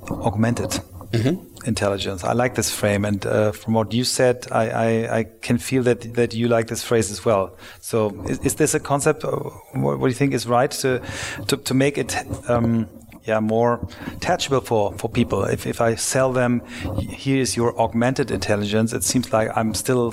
[0.10, 0.82] augmented.
[1.12, 1.38] Mm -hmm.
[1.66, 2.24] Intelligence.
[2.24, 5.84] I like this frame, and uh, from what you said, I, I, I, can feel
[5.84, 7.50] that that you like this phrase as well.
[7.82, 9.24] So, is, is this a concept?
[9.24, 9.30] Uh,
[9.74, 11.00] what, what, do you think is right to
[11.48, 12.88] to, to make it um,
[13.28, 13.86] yeah more
[14.20, 15.44] tangible for for people.
[15.44, 16.62] If if I sell them,
[16.98, 18.94] here is your augmented intelligence.
[18.94, 20.12] It seems like I'm still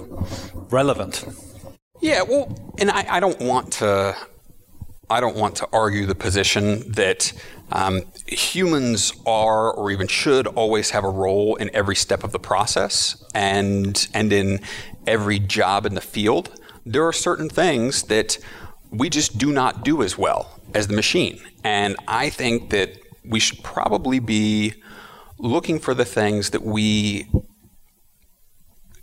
[0.71, 1.25] relevant.
[2.01, 4.17] Yeah, well, and I, I don't want to.
[5.11, 7.33] I don't want to argue the position that
[7.71, 12.39] um, humans are, or even should, always have a role in every step of the
[12.39, 14.61] process, and and in
[15.07, 16.61] every job in the field.
[16.87, 18.39] There are certain things that
[18.91, 23.41] we just do not do as well as the machine, and I think that we
[23.41, 24.75] should probably be
[25.39, 27.29] looking for the things that we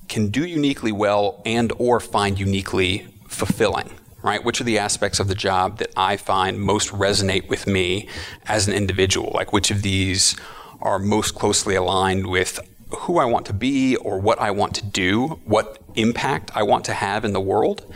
[0.08, 3.90] can do uniquely well and or find uniquely fulfilling
[4.24, 4.44] right?
[4.44, 8.08] Which are the aspects of the job that i find most resonate with me
[8.46, 9.32] as an individual?
[9.34, 10.36] Like which of these
[10.82, 12.60] are most closely aligned with
[13.00, 16.86] who i want to be or what i want to do what impact i want
[16.86, 17.92] to have in the world?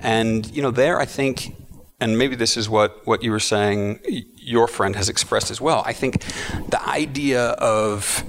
[0.00, 1.54] And you know there i think
[2.00, 4.00] and maybe this is what, what you were saying
[4.36, 5.82] your friend has expressed as well.
[5.86, 6.22] I think
[6.70, 8.22] the idea of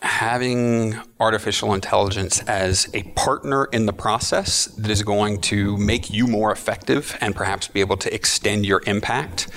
[0.00, 6.26] having artificial intelligence as a partner in the process that is going to make you
[6.26, 9.48] more effective and perhaps be able to extend your impact,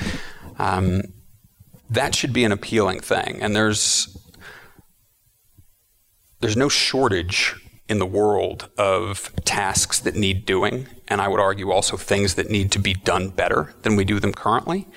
[0.57, 1.01] um,
[1.89, 3.39] that should be an appealing thing.
[3.41, 4.15] And there's
[6.39, 7.55] there's no shortage
[7.89, 12.49] in the world of tasks that need doing, and I would argue also things that
[12.49, 14.87] need to be done better than we do them currently.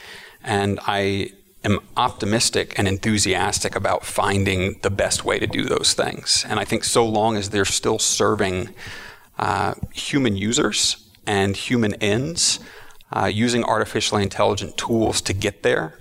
[0.44, 1.30] And I
[1.64, 6.44] am optimistic and enthusiastic about finding the best way to do those things.
[6.48, 8.74] And I think so long as they're still serving
[9.38, 12.60] uh, human users and human ends,
[13.12, 15.98] uh, using artificially intelligent tools to get there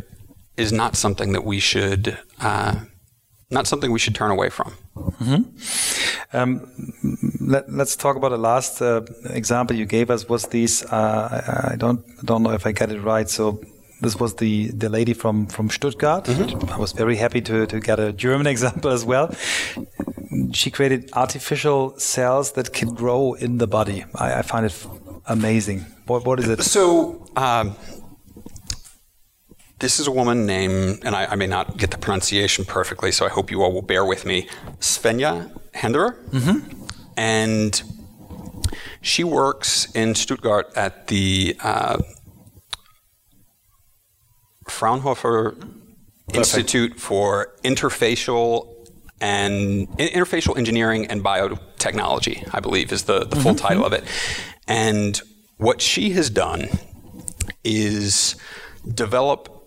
[0.57, 2.75] is not something that we should uh,
[3.51, 4.73] not something we should turn away from.
[4.95, 6.37] Mm-hmm.
[6.37, 6.67] Um,
[7.39, 10.27] let, us talk about the last uh, example you gave us.
[10.29, 10.85] Was these?
[10.85, 13.29] Uh, I, I, don't don't know if I get it right.
[13.29, 13.61] So
[14.01, 16.25] this was the, the lady from, from Stuttgart.
[16.25, 16.71] Mm-hmm.
[16.71, 19.33] I was very happy to, to get a German example as well.
[20.53, 24.05] She created artificial cells that can grow in the body.
[24.15, 24.87] I, I find it
[25.27, 25.85] amazing.
[26.07, 26.63] What, what is it?
[26.63, 27.75] So, um,
[29.81, 33.25] this is a woman named, and I, I, may not get the pronunciation perfectly, so
[33.25, 34.47] I hope you all will bear with me,
[34.79, 36.23] Svenja Hinderer.
[36.29, 36.83] Mm-hmm.
[37.17, 37.81] And
[39.01, 41.97] she works in Stuttgart at the uh,
[44.69, 45.57] Fraunhofer
[46.31, 48.67] Institute for Interfacial
[49.19, 53.65] and Interfacial Engineering and Biotechnology, I believe, is the, the full mm-hmm.
[53.65, 54.03] title of it.
[54.67, 55.19] And
[55.57, 56.69] what she has done
[57.63, 58.35] is
[58.87, 59.60] develop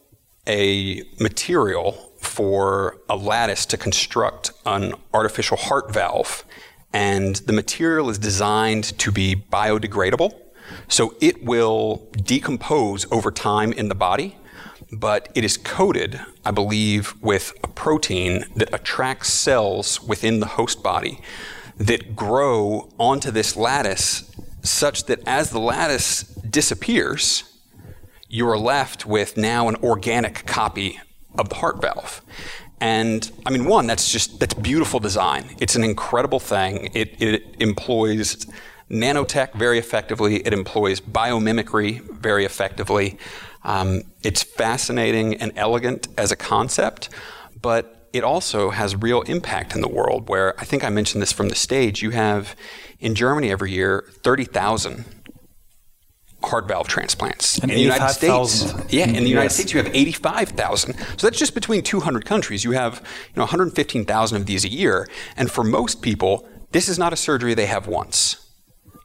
[0.47, 6.45] a material for a lattice to construct an artificial heart valve.
[6.93, 10.33] And the material is designed to be biodegradable.
[10.89, 14.37] So it will decompose over time in the body,
[14.91, 20.83] but it is coated, I believe, with a protein that attracts cells within the host
[20.83, 21.21] body
[21.77, 24.31] that grow onto this lattice
[24.63, 27.54] such that as the lattice disappears,
[28.35, 31.01] you are left with now an organic copy
[31.39, 32.21] of the heart valve.
[32.81, 35.55] And I mean, one, that's just that's beautiful design.
[35.61, 36.91] It's an incredible thing.
[36.95, 38.45] It, it employs
[38.91, 40.45] nanotech very effectively.
[40.45, 43.19] It employs biomimicry very effectively.
[43.63, 47.11] Um, it's fascinating and elegant as a concept,
[47.63, 50.29] but it also has real impact in the world.
[50.29, 52.03] Where I think I mentioned this from the stage.
[52.03, 52.57] You have
[52.99, 55.05] in Germany every year thirty thousand
[56.45, 57.59] heart valve transplants.
[57.59, 60.95] And in the United States, yeah, in the United States you have 85,000.
[60.95, 62.65] So that's just between 200 countries.
[62.65, 66.99] You have, you know, 115,000 of these a year, and for most people, this is
[66.99, 68.49] not a surgery they have once.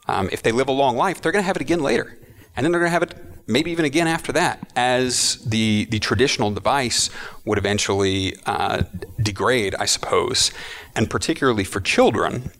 [0.07, 2.17] Um, if they live a long life, they're going to have it again later,
[2.55, 3.15] and then they're going to have it
[3.49, 7.09] maybe even again after that, as the the traditional device
[7.45, 8.83] would eventually uh,
[9.21, 10.51] degrade, I suppose,
[10.95, 12.51] and particularly for children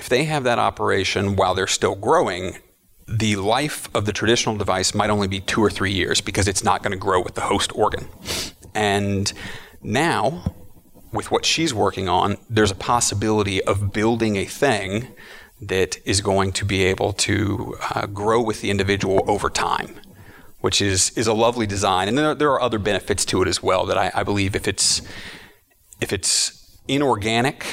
[0.00, 2.56] if they have that operation while they're still growing,
[3.06, 6.64] the life of the traditional device might only be two or three years because it's
[6.64, 8.08] not going to grow with the host organ.
[8.74, 9.30] And
[9.82, 10.54] now,
[11.12, 15.08] with what she's working on, there's a possibility of building a thing
[15.60, 20.00] that is going to be able to uh, grow with the individual over time,
[20.60, 22.08] which is is a lovely design.
[22.08, 24.66] And there, there are other benefits to it as well that I, I believe if
[24.66, 25.02] it's
[26.00, 27.66] if it's inorganic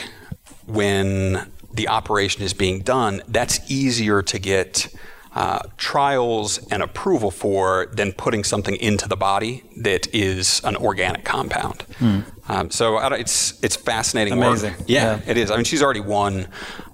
[0.65, 4.93] when the operation is being done, that's easier to get
[5.33, 11.23] uh, trials and approval for than putting something into the body that is an organic
[11.23, 11.83] compound.
[11.99, 12.21] Hmm.
[12.49, 14.33] Um, so it's it's fascinating.
[14.33, 14.73] Amazing.
[14.87, 15.51] Yeah, yeah, it is.
[15.51, 16.47] I mean, she's already won.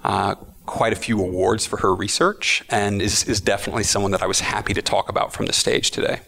[0.04, 4.28] Uh, quite a few awards for her research and is, is definitely someone that I
[4.28, 6.22] was happy to talk about from the stage today.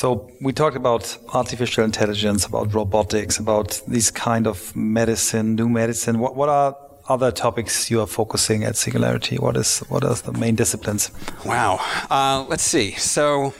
[0.00, 6.18] So we talked about artificial intelligence, about robotics, about these kind of medicine, new medicine.
[6.18, 6.76] What, what are
[7.08, 9.36] other topics you are focusing at Singularity?
[9.36, 11.10] What is what are the main disciplines?
[11.44, 11.78] Wow.
[12.10, 12.92] Uh, let's see.
[12.92, 13.54] So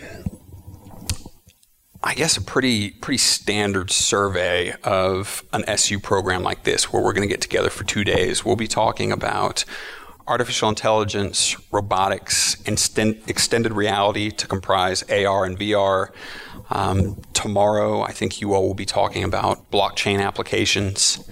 [2.03, 7.13] I guess a pretty pretty standard survey of an SU program like this, where we're
[7.13, 8.45] going to get together for two days.
[8.45, 9.65] We'll be talking about
[10.33, 16.09] artificial intelligence, robotics, extended reality to comprise AR and VR.
[16.71, 21.29] Um, tomorrow, I think you all will be talking about blockchain applications.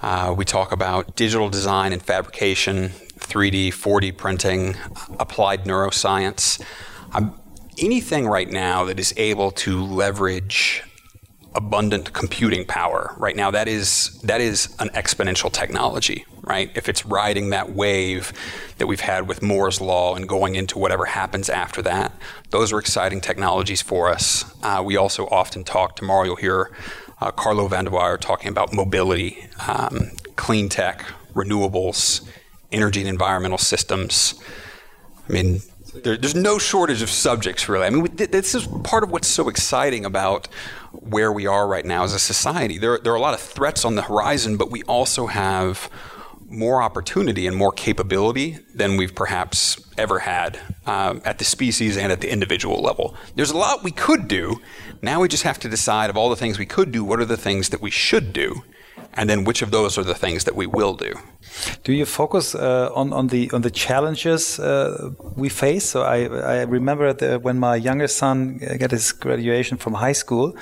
[0.00, 4.76] Uh, we talk about digital design and fabrication, 3D, 4D printing,
[5.18, 6.62] applied neuroscience.
[7.12, 7.34] Um,
[7.78, 10.84] anything right now that is able to leverage
[11.54, 13.14] abundant computing power.
[13.18, 16.70] Right now that is that is an exponential technology right?
[16.74, 18.32] If it's riding that wave
[18.78, 22.12] that we've had with moore's law and going into whatever happens after that
[22.50, 24.44] those are exciting technologies for us.
[24.62, 26.70] Uh, we also often talk tomorrow you'll hear
[27.20, 32.28] uh, carlo van Weyer talking about mobility um, clean tech renewables
[32.72, 34.34] energy and environmental systems.
[35.28, 35.60] I mean
[35.94, 37.86] there, there's no shortage of subjects, really.
[37.86, 40.48] I mean, we, this is part of what's so exciting about
[40.92, 42.78] where we are right now as a society.
[42.78, 45.90] There, there are a lot of threats on the horizon, but we also have
[46.50, 52.10] more opportunity and more capability than we've perhaps ever had um, at the species and
[52.10, 53.14] at the individual level.
[53.36, 54.60] There's a lot we could do.
[55.00, 57.24] Now we just have to decide of all the things we could do, what are
[57.24, 58.64] the things that we should do?
[59.14, 61.12] And then which of those are the things that we will do.
[61.84, 65.84] Do you focus uh, on on the on the challenges uh, we face?
[65.84, 70.54] So I I remember when my younger son got his graduation from high school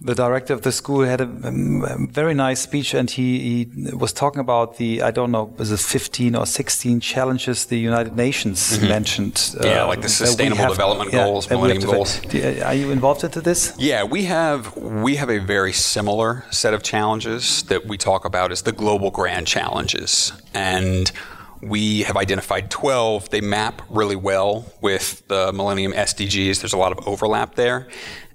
[0.00, 4.12] the director of the school had a, a very nice speech, and he, he, was
[4.12, 8.76] talking about the I don't know was it 15 or 16 challenges the United Nations
[8.76, 8.88] mm -hmm.
[8.88, 9.56] mentioned.
[9.62, 12.20] Yeah, uh, like the Sustainable have, Development yeah, Goals, Millennium Goals.
[12.62, 13.72] Are you involved into this?
[13.78, 18.50] Yeah, we have we have a very similar set of challenges that we talk about
[18.50, 21.12] as the global grand challenges, and
[21.62, 23.28] we have identified 12.
[23.28, 26.58] They map really well with the Millennium SDGs.
[26.58, 27.86] There's a lot of overlap there,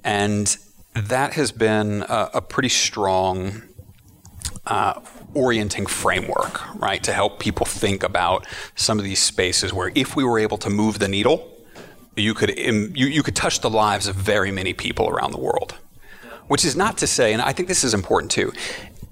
[0.04, 0.58] and
[0.94, 3.64] that has been a, a pretty strong
[4.66, 5.00] uh,
[5.34, 10.24] orienting framework, right, to help people think about some of these spaces where if we
[10.24, 11.48] were able to move the needle,
[12.16, 15.76] you could you, you could touch the lives of very many people around the world.
[16.48, 18.52] Which is not to say, and I think this is important too.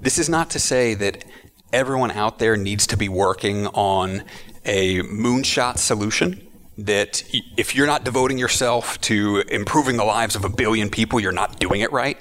[0.01, 1.23] This is not to say that
[1.71, 4.23] everyone out there needs to be working on
[4.65, 6.48] a moonshot solution.
[6.85, 7.23] That
[7.57, 11.59] if you're not devoting yourself to improving the lives of a billion people, you're not
[11.59, 12.17] doing it right.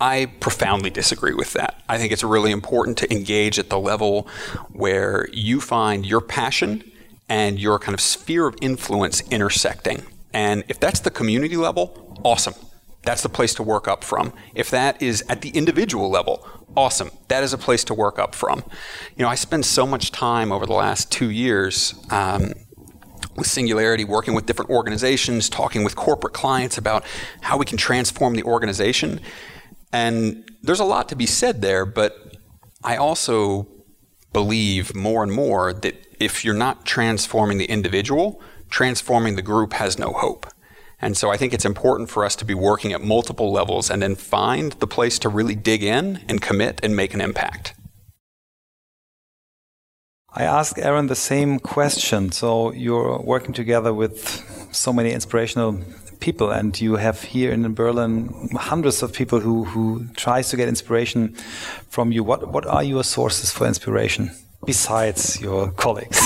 [0.00, 1.82] I profoundly disagree with that.
[1.88, 4.28] I think it's really important to engage at the level
[4.70, 6.84] where you find your passion
[7.28, 10.06] and your kind of sphere of influence intersecting.
[10.32, 12.54] And if that's the community level, awesome.
[13.02, 14.32] That's the place to work up from.
[14.54, 16.46] If that is at the individual level,
[16.76, 17.10] awesome.
[17.28, 18.64] That is a place to work up from.
[19.16, 22.52] You know, I spend so much time over the last two years um,
[23.38, 27.04] with Singularity, working with different organizations, talking with corporate clients about
[27.40, 29.20] how we can transform the organization.
[29.92, 32.36] And there's a lot to be said there, but
[32.84, 33.68] I also
[34.32, 39.98] believe more and more that if you're not transforming the individual, transforming the group has
[39.98, 40.46] no hope.
[41.00, 44.02] And so I think it's important for us to be working at multiple levels and
[44.02, 47.74] then find the place to really dig in and commit and make an impact.
[50.38, 52.30] I asked Aaron the same question.
[52.30, 54.20] So you're working together with
[54.70, 55.80] so many inspirational
[56.20, 60.68] people and you have here in Berlin hundreds of people who, who tries to get
[60.68, 61.34] inspiration
[61.88, 62.22] from you.
[62.22, 64.30] What, what are your sources for inspiration
[64.64, 66.20] besides your colleagues?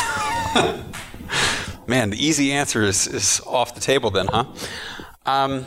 [1.86, 4.44] Man, the easy answer is, is off the table then, huh?
[5.24, 5.64] Um,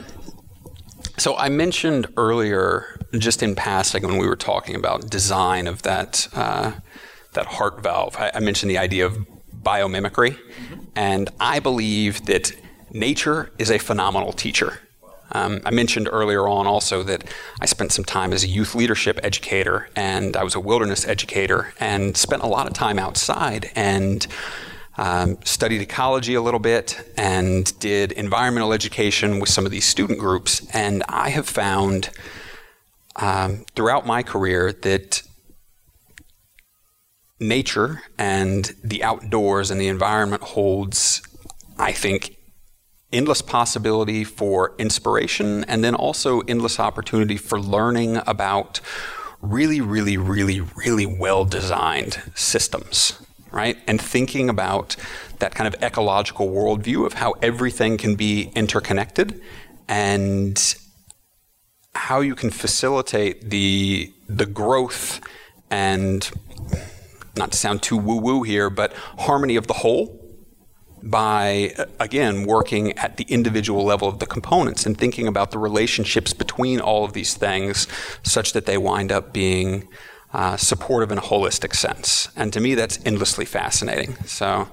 [1.18, 6.28] so I mentioned earlier, just in passing, when we were talking about design of that
[6.36, 6.74] uh,
[7.36, 9.18] that heart valve, I, I, mentioned the idea of
[9.64, 10.38] biomimicry,
[10.96, 12.52] and I believe that
[12.92, 14.80] nature is a phenomenal teacher.
[15.32, 17.24] Um, I mentioned earlier on also that
[17.60, 21.74] I spent some time as a youth leadership educator, and I was a wilderness educator,
[21.80, 24.26] and spent a lot of time outside and
[24.98, 30.20] um, studied ecology a little bit and did environmental education with some of these student
[30.20, 30.66] groups.
[30.74, 32.12] And I have found
[33.18, 35.22] um, throughout my career that
[37.40, 41.22] nature and the outdoors and the environment holds,
[41.78, 42.38] I think,
[43.12, 48.82] endless possibility for inspiration and then also endless opportunity for learning about
[49.42, 53.20] really, really, really, really well designed systems
[53.56, 53.78] right?
[53.88, 54.98] And thinking about
[55.40, 59.42] that kind of ecological worldview of how everything can be interconnected
[59.88, 60.76] and
[61.96, 65.22] how you can facilitate the the growth
[65.72, 66.30] and
[67.38, 70.22] not to sound too woo woo here, but harmony of the whole
[71.04, 76.34] by again working at the individual level of the components and thinking about the relationships
[76.34, 77.88] between all of these things
[78.24, 79.88] such that they wind up being
[80.34, 82.30] uh, supportive in a holistic sense.
[82.36, 84.16] And to me, that's endlessly fascinating.
[84.26, 84.68] So,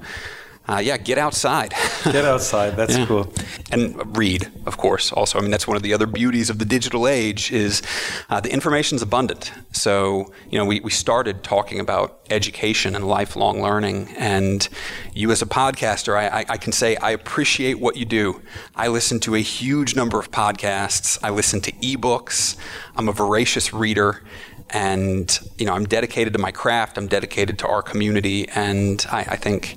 [0.68, 1.74] uh, yeah, get outside.
[2.04, 2.76] get outside.
[2.76, 3.06] That's yeah.
[3.06, 3.32] cool.
[3.72, 5.10] And read, of course.
[5.12, 7.82] Also, I mean, that's one of the other beauties of the digital age is
[8.30, 9.52] uh, the information's abundant.
[9.72, 14.14] So, you know, we, we started talking about education and lifelong learning.
[14.16, 14.68] And
[15.14, 18.40] you, as a podcaster, I, I, I can say I appreciate what you do.
[18.76, 21.18] I listen to a huge number of podcasts.
[21.24, 22.56] I listen to ebooks.
[22.94, 24.22] I'm a voracious reader
[24.70, 26.96] and you know I'm dedicated to my craft.
[26.96, 29.76] I'm dedicated to our community, and I, I think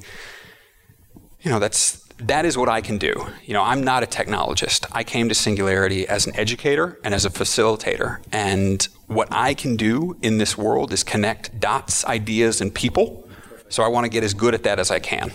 [1.46, 3.14] you know that's that is what I can do.
[3.44, 4.86] You know, I'm not a technologist.
[4.94, 8.24] I came to Singularity as an educator and as a facilitator.
[8.32, 13.28] And what I can do in this world is connect dots, ideas, and people.
[13.68, 15.32] So I want to get as good at that as I can.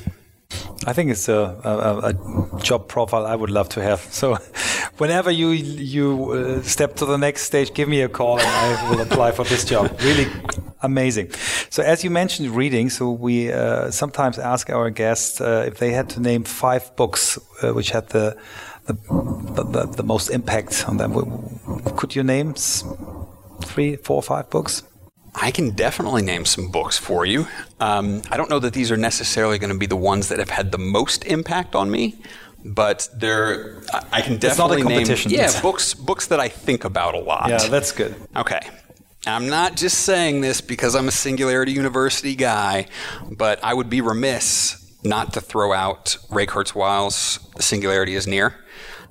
[0.87, 4.01] I think it's a, a, a, job profile I would love to have.
[4.01, 4.35] So,
[4.99, 8.91] whenever you you uh, step to the next stage, give me a call and I
[8.91, 9.91] will apply for this job.
[10.01, 10.27] Really
[10.83, 11.31] amazing.
[11.69, 12.91] So, as you mentioned, reading.
[12.91, 17.39] So we uh, sometimes ask our guests uh, if they had to name five books
[17.63, 18.37] uh, which had the
[18.87, 21.13] the, the the, most impact on them.
[21.97, 22.55] Could you name
[23.65, 24.83] three, four, five books?
[25.35, 27.47] I can definitely name some books for you.
[27.79, 30.51] Um, I don't know that these are necessarily going to be the ones that have
[30.51, 32.17] had the most impact on me,
[32.65, 33.83] but they're.
[34.13, 35.07] I can definitely name.
[35.27, 37.49] Yeah, books books that I think about a lot.
[37.49, 38.15] Yeah, that's good.
[38.37, 38.61] Okay.
[39.27, 42.87] I'm not just saying this because I'm a Singularity University guy,
[43.31, 48.55] but I would be remiss not to throw out Ray Kurzweil's "The Singularity Is Near."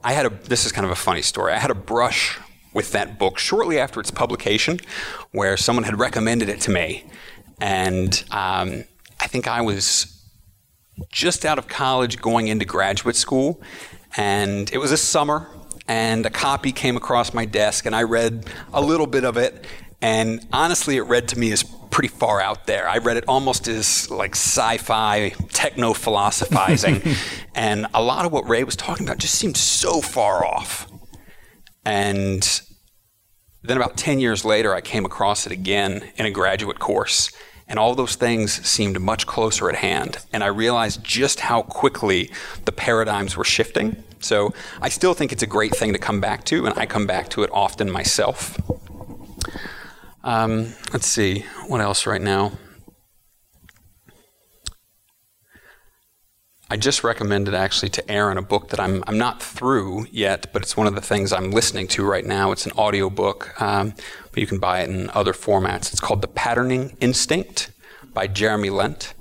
[0.04, 0.30] I had a.
[0.30, 1.54] This is kind of a funny story.
[1.54, 2.40] I had a brush
[2.74, 4.80] with that book shortly after its publication,
[5.32, 7.06] where someone had recommended it to me.
[7.60, 8.86] And um,
[9.20, 10.16] I think I was
[11.12, 13.62] just out of college going into graduate school.
[14.18, 15.48] And it was a summer,
[15.88, 19.66] and a copy came across my desk, and I read a little bit of it.
[20.02, 22.88] And honestly, it read to me as pretty far out there.
[22.88, 27.02] I read it almost as like sci-fi techno philosophizing,
[27.56, 30.89] and a lot of what Ray was talking about just seemed so far off.
[31.86, 32.62] And
[33.64, 37.32] then about 10 years later, I came across it again in a graduate course.
[37.68, 40.18] And all those things seemed much closer at hand.
[40.34, 42.32] And I realized just how quickly
[42.66, 44.04] the paradigms were shifting.
[44.22, 47.06] So I still think it's a great thing to come back to, and I come
[47.06, 48.60] back to it often myself.
[50.24, 52.54] Um, let's see, what else right now?
[56.72, 60.62] I just recommended actually to Aaron a book that I'm, I'm not through yet, but
[60.62, 62.52] it's one of the things I'm listening to right now.
[62.52, 63.96] It's an audio book, um,
[64.32, 65.92] but you can buy it in other formats.
[65.92, 67.72] It's called The Patterning Instinct
[68.14, 69.16] by Jeremy Lent.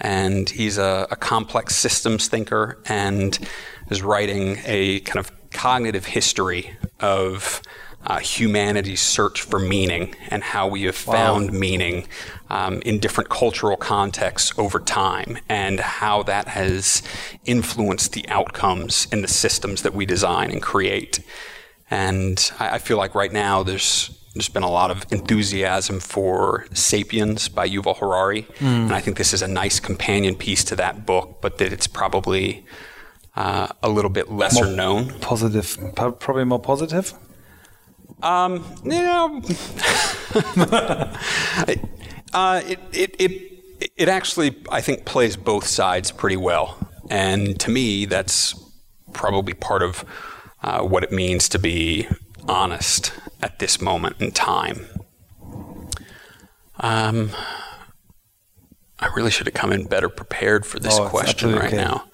[0.00, 3.36] And he's a, a complex systems thinker and
[3.90, 7.62] is writing a kind of cognitive history of
[8.04, 11.58] uh, humanity's search for meaning and how we have found wow.
[11.58, 12.06] meaning
[12.50, 17.02] um, in different cultural contexts over time and how that has
[17.44, 21.20] influenced the outcomes in the systems that we design and create.
[21.90, 26.66] And I, I feel like right now there's there's been a lot of enthusiasm for
[26.72, 28.84] *Sapiens* by Yuval Harari, mm.
[28.84, 31.86] and I think this is a nice companion piece to that book, but that it's
[31.86, 32.64] probably
[33.36, 35.20] uh, a little bit lesser more known.
[35.20, 37.12] Positive, probably more positive.
[38.22, 39.42] Um, you know,
[42.32, 46.78] uh, it, it, it, it actually, I think, plays both sides pretty well.
[47.10, 48.54] And to me, that's
[49.12, 50.04] probably part of
[50.62, 52.06] uh, what it means to be
[52.48, 53.12] honest
[53.42, 54.86] at this moment in time.
[56.78, 57.30] Um,
[58.98, 61.76] I really should have come in better prepared for this oh, question right okay.
[61.76, 62.04] now.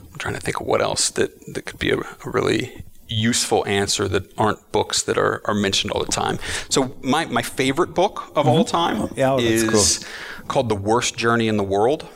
[0.00, 3.66] I'm trying to think of what else that, that could be a, a really useful
[3.66, 6.38] answer that aren't books that are, are mentioned all the time.
[6.68, 8.48] So my, my favorite book of mm-hmm.
[8.48, 10.46] all time yeah, is cool.
[10.48, 12.06] called The Worst Journey in the World.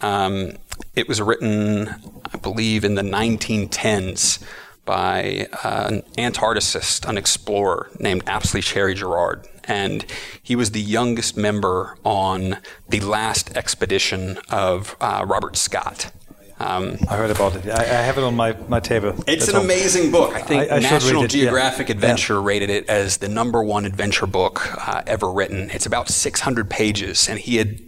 [0.00, 0.52] Um,
[0.94, 1.88] it was written,
[2.32, 4.42] I believe, in the 1910s
[4.84, 9.46] by uh, an Antarcticist, an explorer named Apsley Cherry Garrard.
[9.64, 10.06] And
[10.40, 12.58] he was the youngest member on
[12.88, 16.12] the last expedition of uh, Robert Scott.
[16.58, 17.68] Um, I heard about it.
[17.68, 19.14] I, I, have it on my, my table.
[19.26, 20.34] It's an amazing book.
[20.34, 21.94] I think I, I National Geographic yeah.
[21.94, 22.44] Adventure yeah.
[22.46, 25.68] rated it as the number one adventure book uh, ever written.
[25.70, 27.78] It's about 600 pages, and he had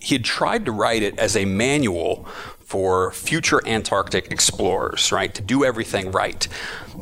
[0.00, 2.26] he had tried to write it as a manual
[2.72, 6.48] for future Antarctic explorers, right, to do everything right.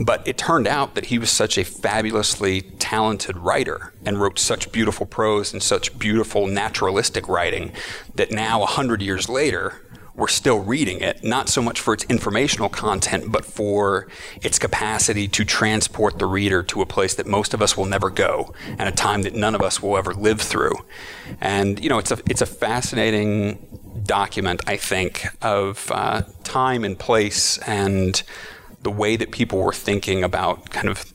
[0.00, 4.72] But it turned out that he was such a fabulously talented writer and wrote such
[4.72, 7.72] beautiful prose and such beautiful naturalistic writing
[8.16, 9.80] that now, a hundred years later,
[10.20, 14.06] we're still reading it, not so much for its informational content, but for
[14.42, 18.10] its capacity to transport the reader to a place that most of us will never
[18.10, 20.74] go and a time that none of us will ever live through.
[21.40, 23.66] And, you know, it's a, it's a fascinating
[24.04, 28.22] document, I think, of uh, time and place and
[28.82, 31.14] the way that people were thinking about kind of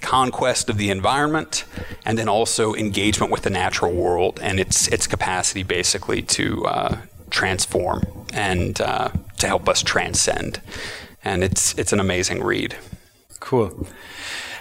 [0.00, 1.64] conquest of the environment
[2.04, 6.96] and then also engagement with the natural world and its its capacity basically to uh,
[7.34, 8.00] transform
[8.32, 9.08] and uh,
[9.38, 10.60] to help us transcend.
[11.24, 12.76] And it's it's an amazing read.
[13.40, 13.86] Cool.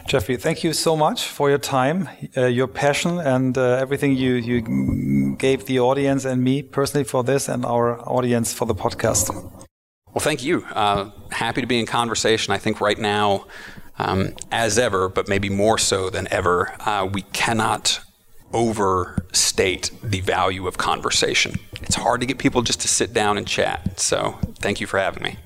[0.08, 4.34] Jeffrey, thank you so much for your time, uh, your passion, and uh, everything you,
[4.34, 9.32] you gave the audience and me personally for this and our audience for the podcast.
[10.14, 10.66] Well, thank you.
[10.74, 12.54] Uh, happy to be in conversation.
[12.54, 13.46] I think right now,
[13.98, 18.02] um, as ever, but maybe more so than ever, uh, we cannot
[18.54, 21.56] overstate the value of conversation.
[21.82, 24.00] It's hard to get people just to sit down and chat.
[24.00, 25.38] So, thank you for having me.